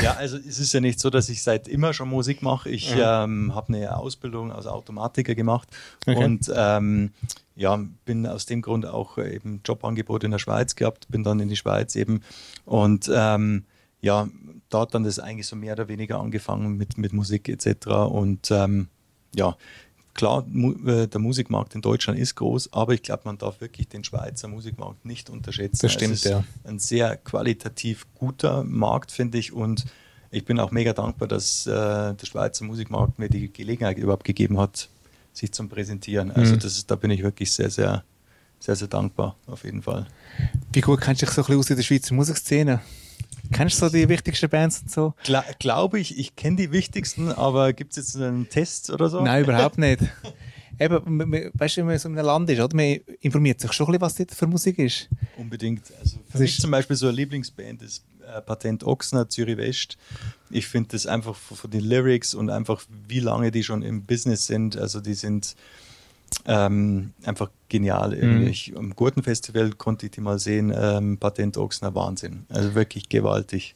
Ja, 0.01 0.13
also 0.13 0.37
es 0.37 0.59
ist 0.59 0.73
ja 0.73 0.79
nicht 0.79 0.99
so, 0.99 1.09
dass 1.09 1.29
ich 1.29 1.41
seit 1.43 1.67
immer 1.67 1.93
schon 1.93 2.09
Musik 2.09 2.41
mache. 2.41 2.69
Ich 2.69 2.93
Ja. 2.95 3.23
ähm, 3.25 3.53
habe 3.55 3.73
eine 3.73 3.95
Ausbildung 3.97 4.51
als 4.51 4.65
Automatiker 4.67 5.35
gemacht 5.35 5.67
Okay. 6.05 6.23
und 6.23 6.51
ähm, 6.55 7.11
ja, 7.55 7.79
bin 8.05 8.25
aus 8.27 8.45
dem 8.45 8.61
Grund 8.61 8.85
auch 8.85 9.17
eben 9.17 9.61
Jobangebot 9.65 10.23
in 10.23 10.31
der 10.31 10.39
Schweiz 10.39 10.75
gehabt, 10.75 11.07
bin 11.09 11.23
dann 11.23 11.39
in 11.39 11.49
die 11.49 11.55
Schweiz 11.55 11.95
eben 11.95 12.21
und 12.65 13.11
ähm, 13.13 13.65
ja, 14.01 14.27
da 14.69 14.81
hat 14.81 14.93
dann 14.95 15.03
das 15.05 15.19
eigentlich 15.19 15.47
so 15.47 15.55
mehr 15.55 15.73
oder 15.73 15.87
weniger 15.87 16.19
angefangen 16.19 16.75
mit, 16.77 16.97
mit 16.97 17.13
Musik 17.13 17.47
etc. 17.47 17.87
Und 17.87 18.51
ähm, 18.51 18.87
ja, 19.35 19.55
klar, 20.13 20.45
äh, 20.85 21.07
der 21.07 21.19
Musikmarkt 21.19 21.75
in 21.75 21.81
Deutschland 21.81 22.19
ist 22.19 22.35
groß, 22.35 22.71
aber 22.73 22.93
ich 22.93 23.01
glaube, 23.01 23.23
man 23.25 23.37
darf 23.37 23.61
wirklich 23.61 23.87
den 23.87 24.03
Schweizer 24.03 24.47
Musikmarkt 24.47 25.05
nicht 25.05 25.29
unterschätzen. 25.29 25.79
Das 25.81 25.93
stimmt, 25.93 26.13
es 26.13 26.25
ist 26.25 26.31
ja. 26.31 26.43
ein 26.63 26.79
sehr 26.79 27.17
qualitativ 27.17 28.05
guter 28.15 28.63
Markt, 28.63 29.11
finde 29.11 29.37
ich. 29.37 29.53
Und 29.53 29.85
ich 30.31 30.45
bin 30.45 30.59
auch 30.59 30.71
mega 30.71 30.93
dankbar, 30.93 31.27
dass 31.27 31.67
äh, 31.67 31.71
der 31.71 32.25
Schweizer 32.25 32.65
Musikmarkt 32.65 33.19
mir 33.19 33.29
die 33.29 33.51
Gelegenheit 33.51 33.97
überhaupt 33.97 34.23
gegeben 34.23 34.59
hat, 34.59 34.89
sich 35.33 35.51
zu 35.51 35.67
präsentieren. 35.67 36.31
Also 36.31 36.55
Mhm. 36.55 36.59
das 36.59 36.85
da 36.85 36.95
bin 36.95 37.11
ich 37.11 37.23
wirklich 37.23 37.51
sehr, 37.51 37.69
sehr, 37.69 38.03
sehr, 38.59 38.75
sehr 38.75 38.87
dankbar, 38.87 39.35
auf 39.47 39.63
jeden 39.63 39.81
Fall. 39.81 40.07
Wie 40.71 40.81
gut 40.81 41.01
kennst 41.01 41.21
du 41.21 41.25
dich 41.25 41.35
so 41.35 41.41
ein 41.41 41.45
bisschen 41.45 41.59
aus 41.59 41.69
in 41.71 41.75
der 41.75 41.83
Schweizer 41.83 42.13
Musikszene? 42.15 42.81
Kennst 43.51 43.81
du 43.81 43.85
so 43.87 43.91
die 43.91 44.07
wichtigsten 44.09 44.49
Bands 44.49 44.81
und 44.81 44.91
so? 44.91 45.13
Gla 45.23 45.43
Glaube 45.59 45.99
ich, 45.99 46.17
ich 46.17 46.35
kenne 46.35 46.55
die 46.57 46.71
wichtigsten, 46.71 47.31
aber 47.31 47.73
gibt 47.73 47.91
es 47.91 47.97
jetzt 47.97 48.15
einen 48.15 48.49
Test 48.49 48.89
oder 48.89 49.09
so? 49.09 49.21
Nein, 49.21 49.43
überhaupt 49.43 49.77
nicht. 49.79 50.01
Eben, 50.79 51.51
weißt 51.53 51.77
du, 51.77 51.81
wenn 51.81 51.85
man 51.87 51.99
so 51.99 52.09
in 52.09 52.17
einem 52.17 52.25
Land 52.25 52.49
ist, 52.49 52.59
oder? 52.59 52.75
man 52.75 52.97
informiert 53.21 53.59
sich 53.59 53.71
schon 53.73 53.85
ein 53.87 53.91
bisschen, 53.91 54.01
was 54.01 54.15
dort 54.15 54.31
für 54.31 54.47
Musik 54.47 54.79
ist. 54.79 55.07
Unbedingt. 55.37 55.83
Also 55.99 56.17
für 56.25 56.31
Das 56.31 56.41
mich 56.41 56.51
ist- 56.55 56.61
zum 56.61 56.71
Beispiel 56.71 56.95
so 56.95 57.07
eine 57.07 57.15
Lieblingsband 57.15 57.81
ist 57.83 58.03
äh, 58.25 58.41
Patent 58.41 58.83
Ochsner, 58.83 59.29
Zürich 59.29 59.57
West. 59.57 59.97
Ich 60.49 60.65
finde 60.67 60.89
das 60.93 61.05
einfach 61.05 61.35
von 61.35 61.69
den 61.69 61.81
Lyrics 61.81 62.33
und 62.33 62.49
einfach 62.49 62.83
wie 63.07 63.19
lange 63.19 63.51
die 63.51 63.63
schon 63.63 63.83
im 63.83 64.03
Business 64.03 64.47
sind. 64.47 64.75
Also 64.75 64.99
die 64.99 65.13
sind 65.13 65.55
ähm, 66.45 67.13
einfach 67.23 67.49
genial. 67.69 68.15
Mhm. 68.15 68.47
Ich, 68.47 68.75
am 68.77 68.95
Gurtenfestival 68.95 69.71
konnte 69.71 70.07
ich 70.07 70.11
die 70.11 70.21
mal 70.21 70.39
sehen. 70.39 70.73
Ähm, 70.75 71.17
Patent 71.17 71.57
Ochsner, 71.57 71.93
Wahnsinn. 71.95 72.45
Also 72.49 72.75
wirklich 72.75 73.09
gewaltig. 73.09 73.75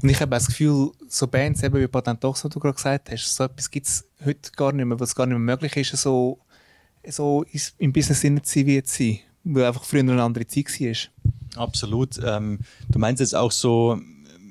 Und 0.00 0.08
ich 0.08 0.20
habe 0.20 0.30
das 0.30 0.46
Gefühl, 0.46 0.92
so 1.08 1.26
Bands, 1.26 1.62
eben 1.62 1.80
wie 1.80 1.88
Patent 1.88 2.24
Ochs, 2.24 2.44
was 2.44 2.50
du 2.50 2.60
gerade 2.60 2.74
gesagt 2.74 3.10
hast, 3.10 3.34
so 3.34 3.44
etwas 3.44 3.70
gibt 3.70 3.86
es 3.86 4.04
heute 4.24 4.52
gar 4.52 4.72
nicht 4.72 4.84
mehr, 4.84 4.98
was 5.00 5.14
gar 5.14 5.26
nicht 5.26 5.38
mehr 5.38 5.56
möglich 5.56 5.76
ist, 5.76 6.00
so, 6.00 6.38
so 7.08 7.44
im 7.78 7.92
Business 7.92 8.20
Sinne 8.20 8.42
zu 8.42 8.58
sein, 8.58 8.66
wie 8.66 8.74
jetzt 8.76 8.94
sein. 8.94 9.18
Weil 9.42 9.66
einfach 9.66 9.84
früher 9.84 10.00
eine 10.00 10.22
andere 10.22 10.46
Zeit 10.46 10.66
war. 10.80 11.62
Absolut. 11.62 12.18
Ähm, 12.24 12.60
du 12.88 12.98
meinst 12.98 13.20
jetzt 13.20 13.34
auch 13.34 13.52
so 13.52 14.00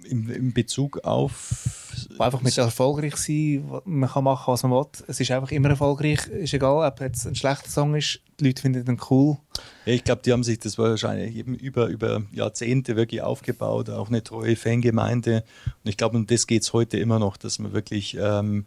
im, 0.08 0.30
im 0.30 0.54
Bezug 0.54 1.00
auf. 1.04 1.83
Wo 2.24 2.25
einfach 2.38 2.42
mit 2.42 2.58
erfolgreich 2.58 3.15
sein, 3.18 3.70
man 3.86 4.10
kann 4.10 4.24
machen, 4.24 4.51
was 4.51 4.63
man 4.63 4.72
will. 4.72 4.86
Es 5.08 5.20
ist 5.20 5.32
einfach 5.32 5.51
immer 5.51 5.70
erfolgreich, 5.70 6.27
ist 6.27 6.53
egal, 6.53 6.88
ob 6.88 7.00
jetzt 7.01 7.25
ein 7.27 7.36
schlechter 7.36 7.70
Song 7.70 7.96
ist, 7.96 8.20
die 8.39 8.46
Leute 8.46 8.62
finden 8.62 8.86
den 8.86 9.00
cool. 9.10 9.38
Ich 9.86 10.03
glaube, 10.03 10.22
die 10.25 10.32
haben 10.32 10.44
sich 10.44 10.60
das 10.60 10.77
wahrscheinlich 10.77 11.36
eben 11.36 11.56
über, 11.56 11.88
über 11.88 12.22
Jahrzehnte 12.32 12.96
wirklich 12.96 13.22
aufgebaut, 13.22 13.89
auch 13.89 14.08
eine 14.10 14.24
treue 14.24 14.56
Fangemeinde. 14.56 15.44
Und 15.84 15.89
ich 15.89 15.98
glaube, 15.98 16.18
um 16.18 16.25
das 16.27 16.48
geht 16.48 16.63
es 16.63 16.74
heute 16.74 16.98
immer 16.98 17.20
noch, 17.20 17.38
dass 17.38 17.60
man 17.60 17.74
wirklich 17.74 18.18
ähm, 18.20 18.65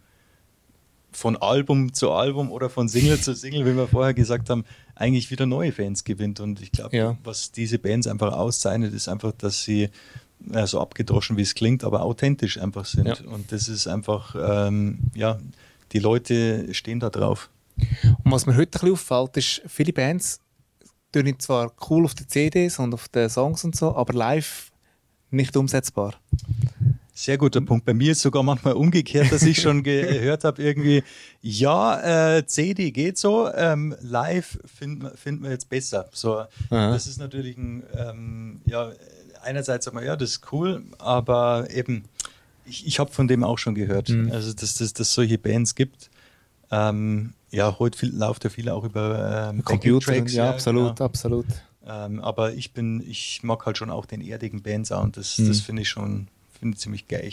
von 1.12 1.36
Album 1.36 1.94
zu 1.94 2.12
Album 2.12 2.52
oder 2.52 2.68
von 2.68 2.88
Single 2.88 3.18
zu 3.18 3.34
Single, 3.34 3.64
wie 3.64 3.74
wir 3.76 3.88
vorher 3.88 4.12
gesagt 4.12 4.50
haben, 4.50 4.64
eigentlich 4.94 5.30
wieder 5.30 5.46
neue 5.46 5.72
Fans 5.72 6.04
gewinnt. 6.04 6.40
Und 6.40 6.60
ich 6.60 6.72
glaube, 6.72 6.96
Ja. 6.96 7.16
was 7.24 7.52
diese 7.52 7.78
Bands 7.78 8.06
einfach 8.06 8.32
auszeichnet, 8.34 8.92
ist 8.92 9.08
einfach, 9.08 9.32
dass 9.32 9.62
sie 9.64 9.88
äh, 10.52 10.66
so 10.66 10.80
abgedroschen, 10.80 11.36
wie 11.36 11.42
es 11.42 11.54
klingt, 11.54 11.84
aber 11.84 12.02
authentisch 12.02 12.58
einfach 12.58 12.84
sind. 12.84 13.06
Ja. 13.06 13.16
Und 13.26 13.52
das 13.52 13.68
ist 13.68 13.86
einfach, 13.86 14.34
ähm, 14.38 14.98
ja, 15.14 15.38
die 15.92 15.98
Leute 15.98 16.72
stehen 16.74 17.00
da 17.00 17.10
drauf. 17.10 17.50
Und 18.24 18.32
was 18.32 18.46
mir 18.46 18.56
heute 18.56 18.78
ein 18.78 18.80
bisschen 18.80 18.92
auffällt, 18.92 19.36
ist, 19.36 19.62
viele 19.66 19.92
Bands 19.92 20.40
tun 21.12 21.38
zwar 21.38 21.72
cool 21.90 22.04
auf 22.04 22.14
den 22.14 22.28
CDs 22.28 22.78
und 22.78 22.94
auf 22.94 23.08
den 23.08 23.28
Songs 23.28 23.64
und 23.64 23.76
so, 23.76 23.94
aber 23.94 24.12
live 24.12 24.72
nicht 25.30 25.56
umsetzbar. 25.56 26.14
Sehr 27.14 27.38
guter 27.38 27.62
Punkt. 27.62 27.86
Bei 27.86 27.94
mir 27.94 28.12
ist 28.12 28.20
sogar 28.20 28.42
manchmal 28.42 28.74
umgekehrt, 28.74 29.32
dass 29.32 29.42
ich 29.42 29.62
schon 29.62 29.82
gehört 29.82 30.44
habe, 30.44 30.62
irgendwie, 30.62 31.02
ja, 31.40 32.36
äh, 32.36 32.46
CD 32.46 32.90
geht 32.90 33.16
so, 33.16 33.50
ähm, 33.54 33.96
live 34.02 34.58
finden 34.66 35.08
finden 35.16 35.44
wir 35.44 35.50
jetzt 35.50 35.70
besser. 35.70 36.10
So, 36.12 36.40
Aha. 36.40 36.48
das 36.68 37.06
ist 37.06 37.18
natürlich 37.18 37.56
ein, 37.56 37.84
ähm, 37.96 38.60
ja, 38.66 38.92
einerseits 39.46 39.90
man, 39.92 40.04
ja, 40.04 40.16
das 40.16 40.30
ist 40.30 40.52
cool, 40.52 40.82
aber 40.98 41.68
eben, 41.70 42.04
ich, 42.64 42.86
ich 42.86 42.98
habe 42.98 43.10
von 43.12 43.28
dem 43.28 43.44
auch 43.44 43.58
schon 43.58 43.74
gehört, 43.74 44.08
Mhm. 44.10 44.30
also 44.32 44.52
dass 44.52 44.62
es 44.64 44.74
dass, 44.78 44.92
dass 44.92 45.14
solche 45.14 45.38
Bands 45.38 45.74
gibt. 45.74 46.10
Ähm, 46.70 47.32
ja, 47.50 47.78
heute 47.78 47.96
viel, 47.98 48.14
läuft 48.14 48.44
ja 48.44 48.50
viel 48.50 48.68
auch 48.68 48.84
über 48.84 49.48
ähm, 49.50 49.64
Computer, 49.64 50.06
Backing-Tracks, 50.06 50.34
ja, 50.34 50.50
absolut, 50.50 50.96
genau. 50.96 51.06
absolut. 51.06 51.46
Ähm, 51.86 52.20
aber 52.20 52.52
ich 52.54 52.72
bin, 52.72 53.00
ich 53.08 53.42
mag 53.44 53.64
halt 53.64 53.78
schon 53.78 53.90
auch 53.90 54.04
den 54.06 54.20
erdigen 54.20 54.62
Bandsound. 54.62 55.16
Das, 55.16 55.38
Mhm. 55.38 55.46
das 55.48 55.60
finde 55.60 55.82
ich 55.82 55.88
schon 55.88 56.26
finde 56.56 56.74
ich 56.74 56.80
ziemlich 56.80 57.08
geil. 57.08 57.32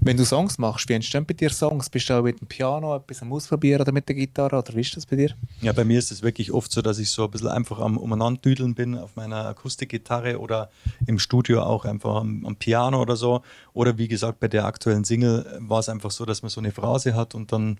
Wenn 0.00 0.16
du 0.16 0.24
Songs 0.24 0.58
machst, 0.58 0.88
wie 0.88 0.94
entstehen 0.94 1.26
bei 1.26 1.34
dir 1.34 1.50
Songs? 1.50 1.90
Bist 1.90 2.08
du 2.08 2.14
auch 2.14 2.22
mit 2.22 2.40
dem 2.40 2.46
Piano 2.46 2.96
etwas 2.96 3.22
am 3.22 3.32
Ausprobieren 3.32 3.80
oder 3.80 3.92
mit 3.92 4.08
der 4.08 4.14
Gitarre? 4.14 4.56
Oder 4.56 4.74
wie 4.74 4.80
ist 4.80 4.96
das 4.96 5.06
bei 5.06 5.16
dir? 5.16 5.34
Ja, 5.60 5.72
bei 5.72 5.84
mir 5.84 5.98
ist 5.98 6.12
es 6.12 6.22
wirklich 6.22 6.52
oft 6.52 6.70
so, 6.70 6.80
dass 6.80 6.98
ich 6.98 7.10
so 7.10 7.24
ein 7.24 7.30
bisschen 7.30 7.48
einfach 7.48 7.80
am 7.80 7.96
Umeinanderdüdeln 7.96 8.74
bin 8.74 8.96
auf 8.96 9.16
meiner 9.16 9.46
Akustikgitarre 9.46 10.38
oder 10.38 10.70
im 11.06 11.18
Studio 11.18 11.62
auch 11.62 11.84
einfach 11.84 12.16
am, 12.16 12.46
am 12.46 12.56
Piano 12.56 13.00
oder 13.00 13.16
so. 13.16 13.42
Oder 13.74 13.98
wie 13.98 14.08
gesagt, 14.08 14.40
bei 14.40 14.48
der 14.48 14.64
aktuellen 14.64 15.04
Single 15.04 15.58
war 15.60 15.80
es 15.80 15.88
einfach 15.88 16.10
so, 16.10 16.24
dass 16.24 16.42
man 16.42 16.50
so 16.50 16.60
eine 16.60 16.72
Phrase 16.72 17.14
hat 17.14 17.34
und 17.34 17.52
dann, 17.52 17.78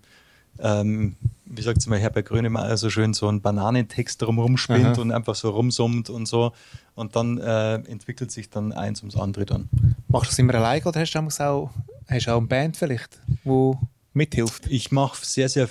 ähm, 0.59 1.15
wie 1.45 1.61
sagt 1.61 1.77
es 1.77 1.87
mal 1.87 1.99
Herbert 1.99 2.25
Grönemeyer 2.25 2.75
so 2.75 2.89
schön, 2.89 3.13
so 3.13 3.27
einen 3.27 3.41
Bananentext 3.41 4.21
drumherum 4.21 4.57
spinnt 4.57 4.85
Aha. 4.85 5.01
und 5.01 5.11
einfach 5.11 5.35
so 5.35 5.51
rumsummt 5.51 6.09
und 6.09 6.27
so. 6.27 6.51
Und 6.95 7.15
dann 7.15 7.37
äh, 7.37 7.75
entwickelt 7.75 8.31
sich 8.31 8.49
dann 8.49 8.73
eins 8.73 9.01
ums 9.01 9.15
andere 9.15 9.45
dann. 9.45 9.69
Machst 10.11 10.25
du 10.25 10.31
das 10.31 10.39
immer 10.39 10.55
alleine 10.55 10.83
oder 10.85 10.99
hast 10.99 11.13
du 11.13 11.19
auch, 11.19 11.69
hast 12.07 12.25
du 12.25 12.31
auch 12.31 12.37
eine 12.37 12.47
Band 12.47 12.75
vielleicht, 12.75 13.19
die 13.45 13.73
mithilft? 14.13 14.65
Ich 14.67 14.91
mache 14.91 15.23
sehr, 15.23 15.49
sehr 15.49 15.69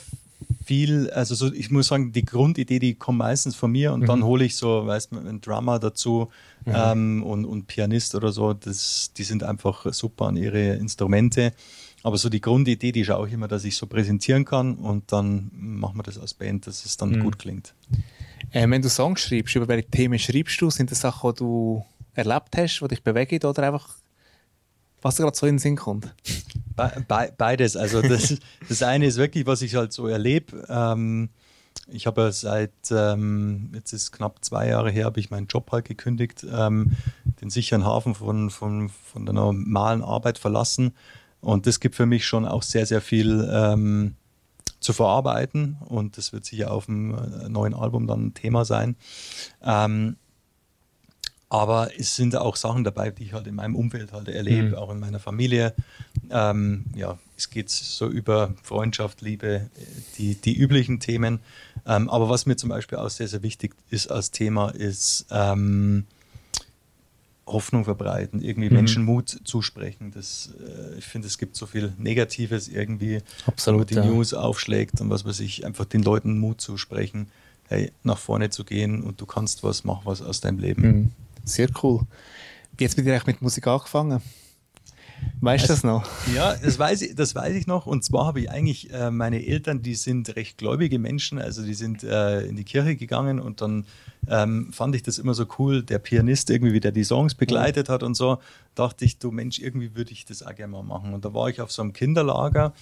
viel, 0.65 1.11
also 1.11 1.35
so, 1.35 1.53
ich 1.53 1.71
muss 1.71 1.89
sagen, 1.89 2.13
die 2.13 2.25
Grundidee, 2.25 2.79
die 2.79 2.95
kommt 2.95 3.19
meistens 3.19 3.57
von 3.57 3.73
mir 3.73 3.93
und 3.93 4.07
dann 4.07 4.23
hole 4.23 4.45
ich 4.45 4.55
so, 4.55 4.87
weißt 4.87 5.11
du, 5.13 5.19
einen 5.19 5.41
Drummer 5.41 5.81
dazu 5.81 6.29
ähm, 6.67 7.25
und, 7.25 7.47
und 7.47 7.67
Pianist 7.67 8.15
oder 8.15 8.31
so, 8.31 8.53
das, 8.53 9.13
die 9.17 9.25
sind 9.25 9.43
einfach 9.43 9.93
super 9.93 10.27
an 10.27 10.37
ihre 10.37 10.75
Instrumente. 10.75 11.53
Aber 12.05 12.17
so 12.17 12.29
die 12.29 12.41
Grundidee, 12.41 12.93
die 12.93 13.05
schaue 13.05 13.27
ich 13.27 13.35
immer, 13.35 13.49
dass 13.49 13.65
ich 13.65 13.77
so 13.77 13.87
präsentieren 13.87 14.45
kann 14.45 14.77
und 14.77 15.11
dann 15.11 15.51
machen 15.53 15.99
wir 15.99 16.05
das 16.05 16.17
als 16.17 16.33
Band, 16.33 16.69
dass 16.69 16.85
es 16.85 16.97
dann 16.97 17.19
gut 17.19 17.41
klingt. 17.41 17.75
Äh, 18.53 18.71
wenn 18.71 18.83
du 18.83 18.89
Songs 18.89 19.21
schreibst, 19.21 19.57
über 19.57 19.67
welche 19.67 19.89
Themen 19.89 20.19
schreibst 20.19 20.61
du? 20.61 20.71
Sind 20.71 20.93
das 20.93 21.01
Sachen, 21.01 21.33
die 21.33 21.39
du 21.39 21.85
erlebt 22.15 22.57
hast, 22.57 22.81
die 22.81 22.89
dich 22.89 23.03
bewegen 23.03 23.45
oder 23.45 23.65
einfach, 23.65 23.97
was 25.03 25.17
gerade 25.17 25.37
so 25.37 25.47
in 25.47 25.55
den 25.55 25.59
Sinn 25.59 25.77
kommt? 25.77 26.15
Be 26.77 27.05
be 27.09 27.33
beides. 27.37 27.77
Also 27.77 28.03
das, 28.03 28.37
das 28.69 28.83
eine 28.83 29.07
ist 29.07 29.17
wirklich, 29.17 29.47
was 29.47 29.63
ich 29.63 29.75
halt 29.75 29.93
so 29.93 30.07
erlebe. 30.07 30.67
Ähm, 30.69 31.31
ich 31.91 32.07
habe 32.07 32.23
ja 32.23 32.33
seit, 32.33 32.73
ähm, 32.91 33.71
jetzt 33.75 33.93
ist 33.93 34.13
knapp 34.13 34.45
zwei 34.45 34.69
Jahre 34.69 34.91
her, 34.91 35.07
habe 35.07 35.21
ich 35.21 35.31
meinen 35.31 35.47
Job 35.47 35.71
halt 35.73 35.87
gekündigt, 35.87 36.47
ähm, 36.51 36.93
den 37.41 37.51
sicheren 37.51 37.85
Hafen 37.85 38.15
von, 38.15 38.51
von, 38.51 38.89
von 38.89 39.25
der 39.25 39.35
normalen 39.35 40.03
Arbeit 40.03 40.39
verlassen. 40.39 40.95
Und 41.41 41.67
das 41.67 41.81
gibt 41.81 41.95
für 41.95 42.07
mich 42.07 42.27
schon 42.27 42.47
auch 42.47 42.63
sehr, 42.63 42.85
sehr 42.85 43.01
viel 43.01 43.49
ähm, 43.51 44.17
zu 44.81 44.93
verarbeiten. 44.93 45.79
Und 45.87 46.19
das 46.19 46.33
wird 46.33 46.45
sicher 46.45 46.71
auf 46.71 46.87
dem 46.87 47.15
äh, 47.15 47.49
neuen 47.49 47.75
Album 47.75 48.07
dann 48.07 48.27
ein 48.27 48.35
Thema 48.35 48.65
sein. 48.65 48.97
Ähm, 49.63 50.17
aber 51.51 51.91
es 51.99 52.15
sind 52.15 52.37
auch 52.37 52.57
Sachen 52.57 52.85
dabei, 52.85 53.11
die 53.11 53.25
ich 53.25 53.33
halt 53.33 53.47
in 53.47 53.55
meinem 53.55 53.75
Umfeld 53.75 54.13
halt 54.13 54.29
erlebe, 54.29 54.69
Mhm. 54.69 54.75
auch 54.75 54.91
in 54.91 55.01
meiner 55.01 55.19
Familie. 55.19 55.73
Ähm, 56.31 56.85
ja, 56.95 57.19
es 57.37 57.49
geht 57.51 57.71
so 57.71 58.07
über 58.09 58.55
Freundschaft, 58.63 59.23
Liebe, 59.23 59.71
die, 60.19 60.35
die 60.35 60.55
üblichen 60.57 61.01
Themen. 61.01 61.41
Ähm, 61.87 62.11
aber 62.11 62.29
was 62.29 62.45
mir 62.45 62.57
zum 62.57 62.69
Beispiel 62.69 62.99
auch 62.99 63.09
sehr, 63.09 63.29
sehr 63.29 63.43
wichtig 63.43 63.75
ist 63.89 64.11
als 64.11 64.31
Thema, 64.31 64.69
ist 64.71 65.25
ähm, 65.31 66.05
Hoffnung 67.47 67.85
verbreiten, 67.85 68.43
irgendwie 68.43 68.69
Mhm. 68.69 68.75
Menschen 68.77 69.05
Mut 69.05 69.41
zusprechen. 69.45 70.11
Das, 70.15 70.51
äh, 70.61 70.99
ich 70.99 71.07
finde, 71.07 71.29
es 71.29 71.39
gibt 71.39 71.57
so 71.57 71.65
viel 71.65 71.95
Negatives 71.97 72.69
irgendwie, 72.69 73.21
Absolut, 73.47 73.81
wo 73.81 73.85
die 73.85 73.95
ja. 73.95 74.05
News 74.05 74.35
aufschlägt 74.35 75.01
und 75.01 75.09
was 75.09 75.25
weiß 75.25 75.41
ich, 75.41 75.65
einfach 75.65 75.87
den 75.87 76.03
Leuten 76.03 76.39
Mut 76.39 76.61
zusprechen, 76.61 77.29
hey, 77.69 77.91
nach 78.03 78.19
vorne 78.19 78.51
zu 78.51 78.65
gehen 78.65 79.03
und 79.03 79.21
du 79.21 79.25
kannst 79.27 79.63
was, 79.63 79.85
mach 79.85 80.05
was 80.05 80.21
aus 80.21 80.43
deinem 80.43 80.59
Leben. 80.59 80.83
Mhm. 80.83 81.11
Sehr 81.49 81.69
cool. 81.83 82.03
Wie 82.77 82.85
es 82.85 82.95
bei 82.95 83.03
dir 83.03 83.21
mit 83.27 83.43
Musik 83.43 83.67
angefangen? 83.67 84.21
Weißt 85.41 85.65
du 85.65 85.69
das 85.69 85.83
noch? 85.83 86.09
Ja, 86.35 86.55
das 86.55 86.79
weiß 86.79 87.03
ich, 87.03 87.15
das 87.15 87.35
weiß 87.35 87.55
ich 87.57 87.67
noch. 87.67 87.87
Und 87.87 88.05
zwar 88.05 88.27
habe 88.27 88.41
ich 88.41 88.51
eigentlich 88.51 88.93
äh, 88.93 89.11
meine 89.11 89.45
Eltern, 89.45 89.83
die 89.83 89.95
sind 89.95 90.37
recht 90.37 90.59
gläubige 90.59 90.99
Menschen, 90.99 91.39
also 91.39 91.65
die 91.65 91.75
sind 91.75 92.05
äh, 92.05 92.43
in 92.43 92.55
die 92.55 92.65
Kirche 92.65 92.97
gegangen 92.97 93.41
und 93.41 93.61
dann 93.61 93.87
ähm, 94.29 94.73
fand 94.73 94.95
ich 94.95 95.03
das 95.03 95.19
immer 95.19 95.35
so 95.35 95.47
cool, 95.59 95.83
der 95.83 95.99
Pianist 95.99 96.51
irgendwie, 96.51 96.73
wie 96.73 96.81
der 96.81 96.93
die 96.93 97.03
Songs 97.03 97.35
begleitet 97.35 97.89
hat 97.89 98.03
und 98.03 98.15
so, 98.15 98.39
dachte 98.75 99.05
ich, 99.05 99.19
du 99.19 99.31
Mensch, 99.31 99.59
irgendwie 99.59 99.97
würde 99.97 100.13
ich 100.13 100.25
das 100.25 100.43
auch 100.43 100.55
gerne 100.55 100.73
mal 100.73 100.83
machen. 100.83 101.15
Und 101.15 101.25
da 101.25 101.33
war 101.35 101.49
ich 101.49 101.61
auf 101.61 101.73
so 101.73 101.83
einem 101.83 101.93
Kinderlager 101.93 102.75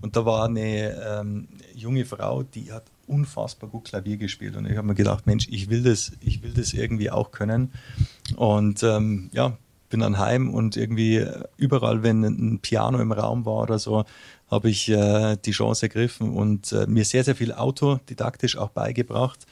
und 0.00 0.16
da 0.16 0.24
war 0.24 0.46
eine 0.46 1.20
ähm, 1.20 1.48
junge 1.74 2.04
Frau, 2.04 2.42
die 2.42 2.72
hat 2.72 2.84
unfassbar 3.06 3.70
gut 3.70 3.84
Klavier 3.84 4.16
gespielt 4.16 4.56
und 4.56 4.66
ich 4.66 4.76
habe 4.76 4.86
mir 4.86 4.94
gedacht, 4.94 5.26
Mensch, 5.26 5.48
ich 5.50 5.70
will 5.70 5.82
das, 5.82 6.12
ich 6.20 6.42
will 6.42 6.52
das 6.52 6.72
irgendwie 6.72 7.10
auch 7.10 7.30
können. 7.30 7.72
Und 8.36 8.82
ähm, 8.82 9.30
ja, 9.32 9.56
bin 9.90 10.00
dann 10.00 10.18
heim 10.18 10.52
und 10.52 10.76
irgendwie 10.76 11.24
überall, 11.56 12.02
wenn 12.02 12.24
ein 12.24 12.58
Piano 12.60 12.98
im 12.98 13.12
Raum 13.12 13.44
war 13.44 13.62
oder 13.62 13.78
so, 13.78 14.04
habe 14.50 14.70
ich 14.70 14.88
äh, 14.88 15.36
die 15.44 15.52
Chance 15.52 15.86
ergriffen 15.86 16.30
und 16.30 16.72
äh, 16.72 16.86
mir 16.86 17.04
sehr, 17.04 17.24
sehr 17.24 17.36
viel 17.36 17.52
autodidaktisch 17.52 18.56
auch 18.56 18.70
beigebracht 18.70 19.46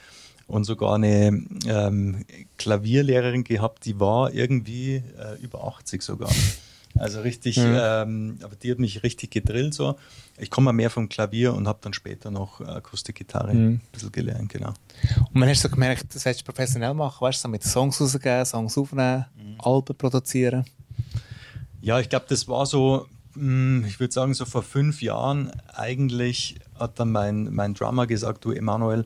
und 0.47 0.65
sogar 0.65 0.97
eine 0.97 1.45
ähm, 1.67 2.25
Klavierlehrerin 2.59 3.45
gehabt, 3.45 3.85
die 3.85 3.99
war 4.01 4.33
irgendwie 4.33 4.97
äh, 4.97 5.41
über 5.43 5.65
80 5.65 6.03
sogar. 6.03 6.31
Also 6.99 7.21
richtig, 7.23 7.57
Mhm. 7.57 7.77
ähm, 7.79 8.39
aber 8.43 8.55
die 8.57 8.71
hat 8.71 8.79
mich 8.79 9.03
richtig 9.03 9.31
gedrillt 9.31 9.75
so. 9.75 9.97
Ich 10.39 10.51
komme 10.51 10.67
mal 10.67 10.73
mehr 10.73 10.91
vom 10.91 11.09
Klavier 11.09 11.55
und 11.55 11.67
habe 11.69 11.79
dann 11.83 11.93
später 11.93 12.31
noch 12.31 12.61
Akustikgitarre 12.61 13.55
Mhm. 13.55 13.67
ein 13.75 13.81
bisschen 13.93 14.13
gelernt, 14.13 14.49
genau. 14.53 14.75
Und 15.19 15.35
man 15.35 15.49
hast 15.49 15.63
so 15.63 15.69
gemerkt, 15.69 16.15
das 16.15 16.25
hättest 16.25 16.43
du 16.47 16.53
professionell 16.53 16.95
machen, 16.95 17.21
weißt 17.25 17.39
du, 17.39 17.43
so 17.43 17.49
mit 17.49 17.63
Songs 17.63 18.01
rausgeben, 18.01 18.45
Songs 18.45 18.77
aufnehmen, 18.77 19.25
Alben 19.59 19.97
produzieren. 19.97 20.65
Ja, 21.81 21.99
ich 21.99 22.09
glaube, 22.09 22.27
das 22.29 22.47
war 22.49 22.67
so, 22.67 23.07
mh, 23.35 23.87
ich 23.89 23.99
würde 23.99 24.13
sagen, 24.13 24.35
so 24.35 24.45
vor 24.45 24.63
fünf 24.63 25.03
Jahren 25.03 25.51
eigentlich 25.75 26.57
hat 26.79 26.99
dann 27.01 27.11
mein, 27.13 27.53
mein 27.53 27.75
Drummer 27.75 28.07
gesagt, 28.07 28.45
du 28.45 28.53
Emanuel, 28.53 29.05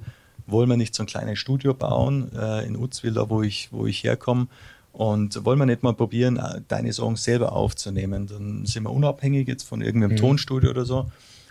wollen 0.49 0.69
wir 0.69 0.77
nicht 0.77 0.95
so 0.95 1.03
ein 1.03 1.07
kleines 1.07 1.39
Studio 1.39 1.75
bauen 1.75 2.31
äh, 2.37 2.65
in 2.67 2.77
Utzwil, 2.77 3.13
da 3.15 3.29
wo 3.29 3.43
ich, 3.43 3.69
wo 3.73 3.87
ich 3.87 4.05
herkomme 4.05 4.47
und 4.97 5.45
wollen 5.45 5.59
wir 5.59 5.67
nicht 5.67 5.83
mal 5.83 5.93
probieren, 5.93 6.39
äh, 6.39 6.63
deine 6.69 6.91
Songs 6.91 7.23
selber 7.23 7.53
aufzunehmen. 7.53 8.27
Dann 8.27 8.65
sind 8.65 8.85
wir 8.85 8.91
unabhängig 8.91 9.47
jetzt 9.47 9.65
von 9.65 9.83
irgendeinem 9.83 10.17
Tonstudio 10.17 10.71
oder 10.71 10.87
so. 10.87 11.03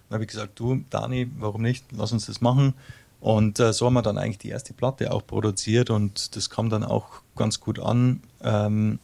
Dann 0.09 0.15
habe 0.15 0.23
ich 0.23 0.29
gesagt, 0.31 0.59
du 0.59 0.83
Dani, 0.89 1.29
warum 1.37 1.61
nicht, 1.61 1.85
lass 1.95 2.11
uns 2.11 2.25
das 2.25 2.41
machen. 2.41 2.73
Und 3.21 3.59
äh, 3.59 3.71
so 3.71 3.85
haben 3.85 3.93
wir 3.93 4.01
dann 4.01 4.17
eigentlich 4.17 4.39
die 4.39 4.49
erste 4.49 4.73
Platte 4.73 5.11
auch 5.11 5.25
produziert 5.27 5.91
und 5.91 6.35
das 6.35 6.49
kam 6.49 6.71
dann 6.71 6.83
auch 6.83 7.05
ganz 7.35 7.59
gut 7.59 7.77
an. 7.79 8.21
Ähm, 8.43 8.97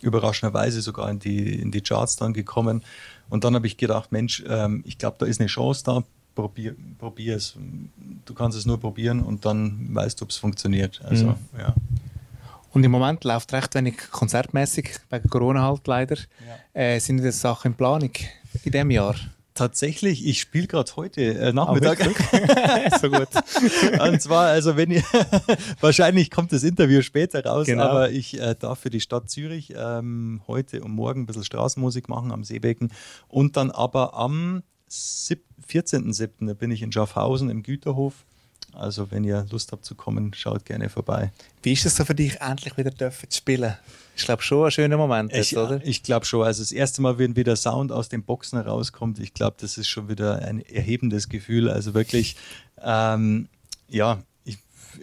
überraschenderweise 0.00 0.82
sogar 0.82 1.08
in 1.08 1.20
die, 1.20 1.60
in 1.60 1.70
die 1.70 1.80
Charts 1.80 2.16
dann 2.16 2.32
gekommen. 2.32 2.82
Und 3.30 3.44
dann 3.44 3.54
habe 3.54 3.66
ich 3.68 3.76
gedacht, 3.76 4.10
Mensch, 4.10 4.42
ähm, 4.48 4.82
ich 4.86 4.98
glaube, 4.98 5.16
da 5.20 5.26
ist 5.26 5.40
eine 5.40 5.46
Chance 5.48 5.84
da, 5.84 6.02
probier, 6.34 6.74
probier 6.98 7.36
es. 7.36 7.56
Du 8.24 8.34
kannst 8.34 8.58
es 8.58 8.66
nur 8.66 8.78
probieren 8.80 9.20
und 9.20 9.44
dann 9.44 9.88
weißt 9.94 10.20
du, 10.20 10.24
ob 10.24 10.30
es 10.30 10.36
funktioniert. 10.36 11.00
Also, 11.04 11.26
Mhm. 11.26 11.34
ja. 11.58 11.74
Und 12.74 12.84
im 12.84 12.90
Moment 12.90 13.24
läuft 13.24 13.52
recht 13.52 13.74
wenig 13.74 13.96
konzertmäßig, 14.10 14.90
wegen 15.10 15.30
Corona 15.30 15.62
halt 15.62 15.86
leider. 15.86 16.16
Äh, 16.72 16.98
sind 17.00 17.22
das 17.24 17.40
Sachen 17.40 17.72
in 17.72 17.76
Planung 17.76 18.10
in 18.64 18.72
diesem 18.72 18.90
Jahr? 18.90 19.14
Tatsächlich, 19.54 20.26
ich 20.26 20.40
spiele 20.40 20.66
gerade 20.66 20.90
heute 20.96 21.22
äh, 21.22 21.52
Nachmittag. 21.52 21.98
so 23.00 23.08
gut. 23.08 23.28
Und 24.00 24.20
zwar, 24.20 24.46
also 24.48 24.76
wenn 24.76 24.90
ihr, 24.90 25.04
wahrscheinlich 25.80 26.32
kommt 26.32 26.52
das 26.52 26.64
Interview 26.64 27.00
später 27.02 27.44
raus, 27.44 27.66
Genau. 27.66 27.84
aber 27.84 28.10
ich 28.10 28.40
äh, 28.40 28.56
darf 28.58 28.80
für 28.80 28.90
die 28.90 29.00
Stadt 29.00 29.30
Zürich 29.30 29.72
ähm, 29.76 30.42
heute 30.48 30.82
und 30.82 30.90
morgen 30.90 31.22
ein 31.22 31.26
bisschen 31.26 31.44
Straßenmusik 31.44 32.08
machen 32.08 32.32
am 32.32 32.42
Seebecken 32.42 32.90
und 33.28 33.56
dann 33.56 33.70
aber 33.70 34.14
am 34.14 34.64
sieb- 34.88 35.44
14.07. 35.68 36.52
bin 36.54 36.72
ich 36.72 36.82
in 36.82 36.90
Schaffhausen 36.90 37.48
im 37.48 37.62
Güterhof. 37.62 38.24
Also 38.76 39.10
wenn 39.10 39.24
ihr 39.24 39.46
Lust 39.50 39.72
habt 39.72 39.84
zu 39.84 39.94
kommen, 39.94 40.32
schaut 40.34 40.64
gerne 40.64 40.88
vorbei. 40.88 41.32
Wie 41.62 41.72
ist 41.72 41.86
es 41.86 41.96
so 41.96 42.04
für 42.04 42.14
dich, 42.14 42.40
endlich 42.40 42.76
wieder 42.76 42.90
dürfen 42.90 43.30
zu 43.30 43.38
spielen? 43.38 43.74
Ich 44.16 44.24
glaube 44.24 44.42
schon 44.42 44.66
ein 44.66 44.70
schöner 44.70 44.96
Moment, 44.96 45.32
jetzt, 45.32 45.52
Ich, 45.52 45.58
oder? 45.58 45.80
ich 45.84 46.02
glaube 46.02 46.24
schon. 46.24 46.44
Also 46.44 46.62
das 46.62 46.72
erste 46.72 47.02
Mal, 47.02 47.18
wenn 47.18 47.36
wieder 47.36 47.56
Sound 47.56 47.90
aus 47.90 48.08
den 48.08 48.22
Boxen 48.22 48.58
rauskommt, 48.58 49.18
ich 49.18 49.34
glaube, 49.34 49.56
das 49.60 49.76
ist 49.76 49.88
schon 49.88 50.08
wieder 50.08 50.40
ein 50.42 50.60
erhebendes 50.60 51.28
Gefühl. 51.28 51.68
Also 51.68 51.94
wirklich, 51.94 52.36
ähm, 52.82 53.48
ja, 53.88 54.22
ich, 54.44 54.58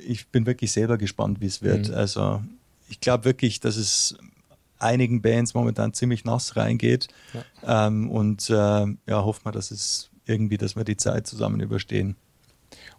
ich 0.07 0.27
bin 0.27 0.45
wirklich 0.45 0.71
selber 0.71 0.97
gespannt, 0.97 1.41
wie 1.41 1.47
es 1.47 1.61
wird. 1.61 1.89
Mhm. 1.89 1.95
Also 1.95 2.41
ich 2.89 2.99
glaube 2.99 3.25
wirklich, 3.25 3.59
dass 3.59 3.75
es 3.75 4.15
einigen 4.79 5.21
Bands 5.21 5.53
momentan 5.53 5.93
ziemlich 5.93 6.25
nass 6.25 6.55
reingeht. 6.55 7.07
Ähm, 7.65 8.09
und 8.09 8.49
äh, 8.49 8.53
ja, 8.53 8.95
hoffen 9.07 9.45
wir, 9.45 9.51
dass 9.51 9.71
es 9.71 10.09
irgendwie, 10.25 10.57
dass 10.57 10.75
wir 10.75 10.83
die 10.83 10.97
Zeit 10.97 11.27
zusammen 11.27 11.59
überstehen. 11.59 12.15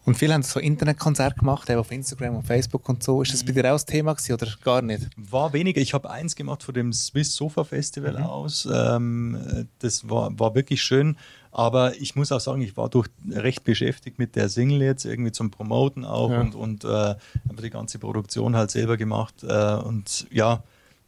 Und 0.04 0.16
viele 0.16 0.34
haben 0.34 0.42
so 0.42 0.58
Internetkonzerte 0.58 1.38
gemacht, 1.38 1.70
eben 1.70 1.78
auf 1.78 1.92
Instagram 1.92 2.36
und 2.36 2.42
Facebook 2.42 2.88
und 2.88 3.02
so. 3.04 3.22
Ist 3.22 3.32
das 3.32 3.44
bei 3.44 3.52
dir 3.52 3.64
auch 3.66 3.74
das 3.76 3.86
Thema 3.86 4.14
gewesen, 4.14 4.32
oder 4.34 4.48
gar 4.64 4.82
nicht? 4.82 5.08
War 5.16 5.52
weniger. 5.52 5.80
Ich 5.80 5.94
habe 5.94 6.10
eins 6.10 6.34
gemacht 6.34 6.64
von 6.64 6.74
dem 6.74 6.92
Swiss 6.92 7.34
Sofa 7.36 7.62
Festival 7.62 8.14
Mhm. 8.18 8.22
aus. 8.24 8.68
Ähm, 8.72 9.68
das 9.78 10.08
war, 10.08 10.36
war 10.38 10.54
wirklich 10.56 10.82
schön. 10.82 11.16
Aber 11.52 11.94
ich 12.00 12.16
muss 12.16 12.32
auch 12.32 12.40
sagen, 12.40 12.62
ich 12.62 12.76
war 12.76 12.88
durch 12.88 13.08
recht 13.30 13.62
beschäftigt 13.62 14.18
mit 14.18 14.34
der 14.34 14.48
Single 14.48 14.80
jetzt 14.82 15.04
irgendwie 15.04 15.32
zum 15.32 15.50
Promoten 15.50 16.04
auch 16.04 16.30
Ja. 16.30 16.40
und, 16.40 16.54
und 16.56 16.84
äh, 16.84 16.88
habe 16.88 17.62
die 17.62 17.70
ganze 17.70 17.98
Produktion 18.00 18.56
halt 18.56 18.70
selber 18.72 18.96
gemacht. 18.96 19.34
Äh, 19.44 19.74
und 19.76 20.26
ja, 20.32 20.62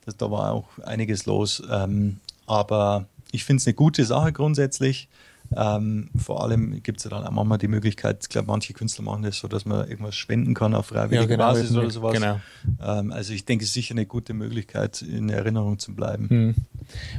das, 0.04 0.16
da 0.18 0.30
war 0.30 0.52
auch 0.52 0.68
einiges 0.84 1.26
los. 1.26 1.62
Ähm, 1.68 2.20
aber 2.46 3.06
ich 3.32 3.42
finde 3.44 3.60
es 3.60 3.66
eine 3.66 3.74
gute 3.74 4.04
Sache 4.04 4.32
grundsätzlich. 4.32 5.08
Ähm, 5.56 6.10
vor 6.16 6.42
allem 6.42 6.82
gibt 6.82 6.98
es 6.98 7.04
ja 7.04 7.10
dann 7.10 7.24
auch 7.24 7.30
manchmal 7.30 7.58
die 7.58 7.68
Möglichkeit, 7.68 8.18
ich 8.22 8.28
glaube, 8.28 8.48
manche 8.48 8.72
Künstler 8.72 9.04
machen 9.04 9.22
das 9.22 9.38
so, 9.38 9.48
dass 9.48 9.64
man 9.64 9.88
irgendwas 9.88 10.16
spenden 10.16 10.54
kann 10.54 10.74
auf 10.74 10.86
freiwilliger 10.86 11.36
Basis 11.36 11.74
oder 11.76 11.90
sowas. 11.90 12.14
Genau. 12.14 12.40
Ähm, 12.82 13.12
also 13.12 13.32
ich 13.32 13.44
denke, 13.44 13.62
es 13.62 13.70
ist 13.70 13.74
sicher 13.74 13.94
eine 13.94 14.06
gute 14.06 14.34
Möglichkeit, 14.34 15.02
in 15.02 15.28
Erinnerung 15.28 15.78
zu 15.78 15.94
bleiben. 15.94 16.28
Hm. 16.28 16.54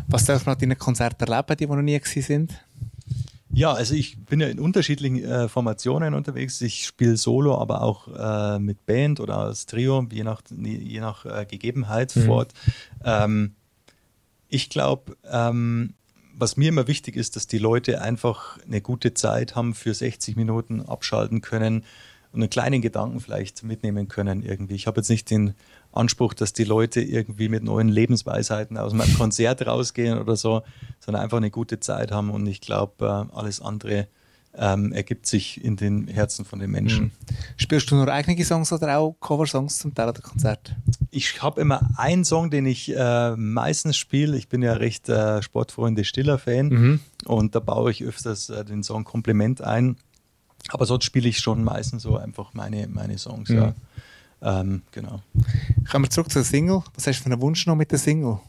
Was 0.08 0.26
darf 0.26 0.46
man 0.46 0.56
an 0.56 0.60
deinen 0.60 0.78
Konzerten 0.78 1.24
erleben, 1.24 1.48
die, 1.50 1.56
die 1.56 1.68
noch 1.68 1.82
nie 1.82 2.00
gewesen 2.00 2.22
sind? 2.22 2.54
Ja, 3.52 3.72
also 3.72 3.96
ich 3.96 4.18
bin 4.26 4.42
ja 4.42 4.48
in 4.48 4.60
unterschiedlichen 4.60 5.24
äh, 5.24 5.48
Formationen 5.48 6.14
unterwegs. 6.14 6.60
Ich 6.60 6.86
spiele 6.86 7.16
Solo, 7.16 7.58
aber 7.58 7.84
auch 7.84 8.08
äh, 8.08 8.60
mit 8.60 8.86
Band 8.86 9.22
oder 9.22 9.38
als 9.38 9.66
Trio, 9.66 10.06
je 10.12 10.26
nach, 10.26 10.42
je 10.50 11.00
nach 11.00 11.26
äh, 11.26 11.46
Gegebenheit 11.46 12.12
fort. 12.12 12.54
Ähm, 13.06 13.56
ich 14.50 14.70
glaube, 14.70 15.16
ähm, 15.32 15.94
was 16.38 16.58
mir 16.58 16.70
immer 16.70 16.88
wichtig 16.88 17.16
ist, 17.16 17.36
dass 17.36 17.48
die 17.48 17.58
Leute 17.58 18.02
einfach 18.02 18.60
eine 18.66 18.82
gute 18.82 19.14
Zeit 19.14 19.56
haben, 19.56 19.74
für 19.74 19.94
60 19.94 20.36
Minuten 20.36 20.82
abschalten 20.82 21.42
können 21.42 21.84
und 22.32 22.42
einen 22.42 22.50
kleinen 22.50 22.82
Gedanken 22.82 23.22
vielleicht 23.22 23.64
mitnehmen 23.64 24.08
können 24.08 24.44
irgendwie. 24.44 24.76
Ich 24.76 24.88
habe 24.88 25.00
jetzt 25.00 25.10
nicht 25.10 25.30
den 25.30 25.54
Anspruch, 25.94 26.34
dass 26.34 26.52
die 26.52 26.66
Leute 26.66 27.02
irgendwie 27.02 27.48
mit 27.48 27.64
neuen 27.64 27.88
Lebensweisheiten 27.88 28.78
aus 28.78 28.94
meinem 28.94 29.14
Konzert 29.18 29.66
rausgehen 29.66 30.20
oder 30.20 30.36
so, 30.36 30.64
sondern 31.00 31.24
einfach 31.24 31.38
eine 31.38 31.52
gute 31.52 31.80
Zeit 31.80 32.12
haben 32.12 32.30
und 32.30 32.46
ich 32.48 32.60
glaube, 32.60 33.28
äh, 33.32 33.36
alles 33.36 33.62
andere 33.62 34.08
ähm, 34.58 34.92
ergibt 34.94 35.26
sich 35.26 35.64
in 35.64 35.76
den 35.76 36.08
Herzen 36.08 36.46
von 36.46 36.60
den 36.60 36.72
Menschen. 36.72 37.12
Spielst 37.58 37.90
du 37.92 37.96
nur 37.96 38.08
eigene 38.08 38.44
Songs 38.44 38.72
oder 38.72 38.98
auch 38.98 39.16
Coversongs 39.20 39.80
zum 39.80 39.94
Teil 39.94 40.12
den 40.14 40.24
Konzert? 40.24 40.76
Ich 41.12 41.42
habe 41.42 41.62
immer 41.62 41.90
einen 41.98 42.26
Song, 42.26 42.50
den 42.50 42.66
ich 42.66 42.96
äh, 42.96 43.36
meistens 43.36 43.98
spiele. 43.98 44.38
Ich 44.38 44.48
bin 44.48 44.62
ja 44.62 44.74
recht 44.74 45.10
äh, 45.10 45.42
Sportfreunde 45.42 46.04
stiller 46.04 46.38
Fan 46.38 47.00
und 47.26 47.56
da 47.56 47.60
baue 47.60 47.92
ich 47.92 48.04
öfters 48.04 48.50
äh, 48.50 48.64
den 48.66 48.84
Song 48.84 49.04
Kompliment 49.04 49.62
ein. 49.62 49.98
Aber 50.70 50.86
sonst 50.86 51.06
spiele 51.06 51.30
ich 51.30 51.40
schon 51.40 51.64
meistens 51.64 52.04
so 52.04 52.18
einfach 52.18 52.54
meine, 52.54 52.88
meine 52.88 53.18
Songs. 53.18 53.50
Mhm. 53.50 53.56
Ja. 53.56 53.74
Ähm, 54.42 54.82
genau. 54.92 55.22
Kommen 55.90 56.06
wir 56.06 56.10
zurück 56.10 56.32
zur 56.32 56.44
Single. 56.44 56.84
Was 56.94 57.08
hast 57.08 57.20
du 57.20 57.24
für 57.24 57.32
einen 57.32 57.42
Wunsch 57.42 57.66
noch 57.68 57.76
mit 57.76 57.92
der 57.92 58.00
Single? 58.00 58.40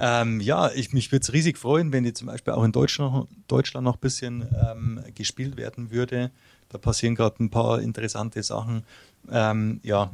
Ähm, 0.00 0.40
ja, 0.40 0.70
ich, 0.72 0.92
mich 0.92 1.10
würde 1.10 1.22
es 1.22 1.32
riesig 1.32 1.58
freuen, 1.58 1.92
wenn 1.92 2.04
die 2.04 2.12
zum 2.12 2.28
Beispiel 2.28 2.54
auch 2.54 2.64
in 2.64 2.72
Deutschland, 2.72 3.28
Deutschland 3.48 3.84
noch 3.84 3.96
ein 3.96 4.00
bisschen 4.00 4.46
ähm, 4.70 5.00
gespielt 5.14 5.56
werden 5.56 5.90
würde. 5.90 6.30
Da 6.68 6.78
passieren 6.78 7.14
gerade 7.14 7.42
ein 7.42 7.50
paar 7.50 7.80
interessante 7.80 8.42
Sachen. 8.42 8.84
Ähm, 9.30 9.80
ja, 9.82 10.10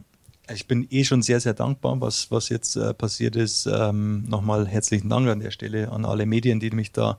ich 0.52 0.66
bin 0.66 0.86
eh 0.90 1.04
schon 1.04 1.22
sehr, 1.22 1.40
sehr 1.40 1.54
dankbar, 1.54 2.00
was, 2.00 2.30
was 2.30 2.48
jetzt 2.48 2.76
äh, 2.76 2.92
passiert 2.92 3.36
ist. 3.36 3.66
Ähm, 3.66 4.24
Nochmal 4.28 4.66
herzlichen 4.66 5.08
Dank 5.08 5.28
an 5.28 5.40
der 5.40 5.50
Stelle 5.50 5.90
an 5.90 6.04
alle 6.04 6.26
Medien, 6.26 6.60
die 6.60 6.70
mich 6.70 6.92
da 6.92 7.18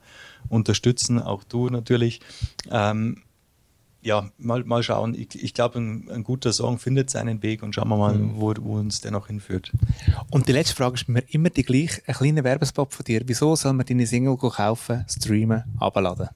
unterstützen, 0.49 1.19
auch 1.19 1.43
du 1.43 1.69
natürlich. 1.69 2.21
Ähm, 2.69 3.23
ja, 4.05 4.29
mal, 4.37 4.63
mal 4.63 4.83
schauen. 4.83 5.15
Ich, 5.15 5.41
ich 5.43 5.53
glaube, 5.55 5.79
ein, 5.79 6.09
ein 6.11 6.23
guter 6.23 6.53
Song 6.53 6.77
findet 6.77 7.09
seinen 7.09 7.41
Weg 7.41 7.63
und 7.63 7.73
schauen 7.73 7.89
wir 7.89 7.97
mal, 7.97 8.15
wo, 8.35 8.53
wo 8.59 8.75
uns 8.75 9.01
der 9.01 9.09
noch 9.09 9.27
hinführt. 9.27 9.71
Und 10.29 10.47
die 10.47 10.51
letzte 10.51 10.75
Frage 10.75 10.93
ist 10.93 11.09
mir 11.09 11.23
immer 11.29 11.49
die 11.49 11.63
gleiche. 11.63 12.03
Ein 12.05 12.13
kleiner 12.13 12.43
Werbespot 12.43 12.93
von 12.93 13.03
dir. 13.03 13.21
Wieso 13.25 13.55
soll 13.55 13.73
man 13.73 13.85
deine 13.87 14.05
Single 14.05 14.37
kaufen, 14.37 15.05
streamen, 15.09 15.63
abladen? 15.79 16.29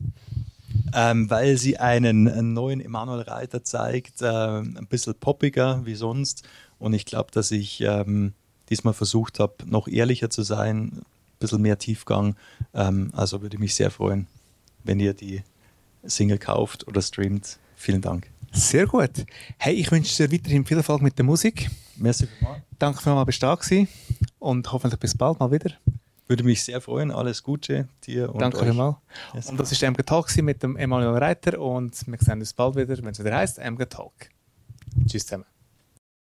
Ähm, 0.96 1.30
weil 1.30 1.58
sie 1.58 1.78
einen, 1.78 2.28
einen 2.28 2.54
neuen 2.54 2.82
Emanuel 2.82 3.22
Reiter 3.22 3.64
zeigt, 3.64 4.16
ähm, 4.24 4.76
ein 4.76 4.88
bisschen 4.88 5.14
poppiger 5.14 5.86
wie 5.86 5.94
sonst. 5.94 6.42
Und 6.80 6.94
ich 6.94 7.06
glaube, 7.06 7.30
dass 7.32 7.52
ich 7.52 7.82
ähm, 7.82 8.34
diesmal 8.72 8.96
versucht 8.96 9.40
habe, 9.40 9.54
noch 9.68 9.88
ehrlicher 9.88 10.32
zu 10.32 10.42
sein, 10.42 10.80
ein 10.80 11.06
bisschen 11.38 11.62
mehr 11.62 11.78
Tiefgang. 11.78 12.36
Ähm, 12.74 13.12
also 13.16 13.44
würde 13.44 13.58
ich 13.58 13.60
mich 13.60 13.76
sehr 13.76 13.92
freuen, 13.92 14.26
wenn 14.84 15.00
ihr 15.00 15.14
die 15.14 15.44
Single 16.04 16.38
kauft 16.38 16.88
oder 16.88 17.02
streamt. 17.02 17.60
Vielen 17.76 18.02
Dank. 18.02 18.28
Sehr 18.52 18.88
gut. 18.88 19.26
Hey, 19.58 19.76
ich 19.76 19.92
wünsche 19.92 20.28
dir 20.28 20.34
weiterhin 20.34 20.66
viel 20.66 20.78
Erfolg 20.78 21.02
mit 21.02 21.18
der 21.18 21.26
Musik. 21.26 21.70
Merci 21.98 22.28
vielmals. 22.28 22.64
Danke 22.78 23.02
für 23.02 23.14
mal 23.14 23.24
bist 23.26 23.44
du 23.44 23.48
da 23.48 23.58
und 24.40 24.72
hoffentlich 24.72 25.00
bis 25.00 25.16
bald 25.16 25.40
mal 25.40 25.52
wieder. 25.52 25.72
Würde 26.28 26.44
mich 26.44 26.64
sehr 26.64 26.80
freuen. 26.82 27.12
Alles 27.12 27.44
Gute 27.44 27.88
dir 28.06 28.34
und 28.34 28.40
Danke 28.40 28.58
euch. 28.58 28.66
vielmals. 28.66 28.98
Yes. 29.34 29.50
Und 29.50 29.60
das 29.60 29.72
ist 29.72 29.82
der 29.82 29.90
MG 29.90 30.04
Talk 30.04 30.36
mit 30.42 30.62
dem 30.64 30.78
Emanuel 30.78 31.18
Reiter 31.18 31.60
und 31.60 32.08
wir 32.08 32.18
sehen 32.20 32.40
uns 32.40 32.54
bald 32.54 32.76
wieder, 32.76 32.98
wenn 32.98 33.10
es 33.12 33.20
wieder 33.20 33.36
heißt 33.36 33.60
MG 33.60 33.86
Talk. 33.86 34.14
Tschüss 35.08 35.26
zusammen. 35.26 35.46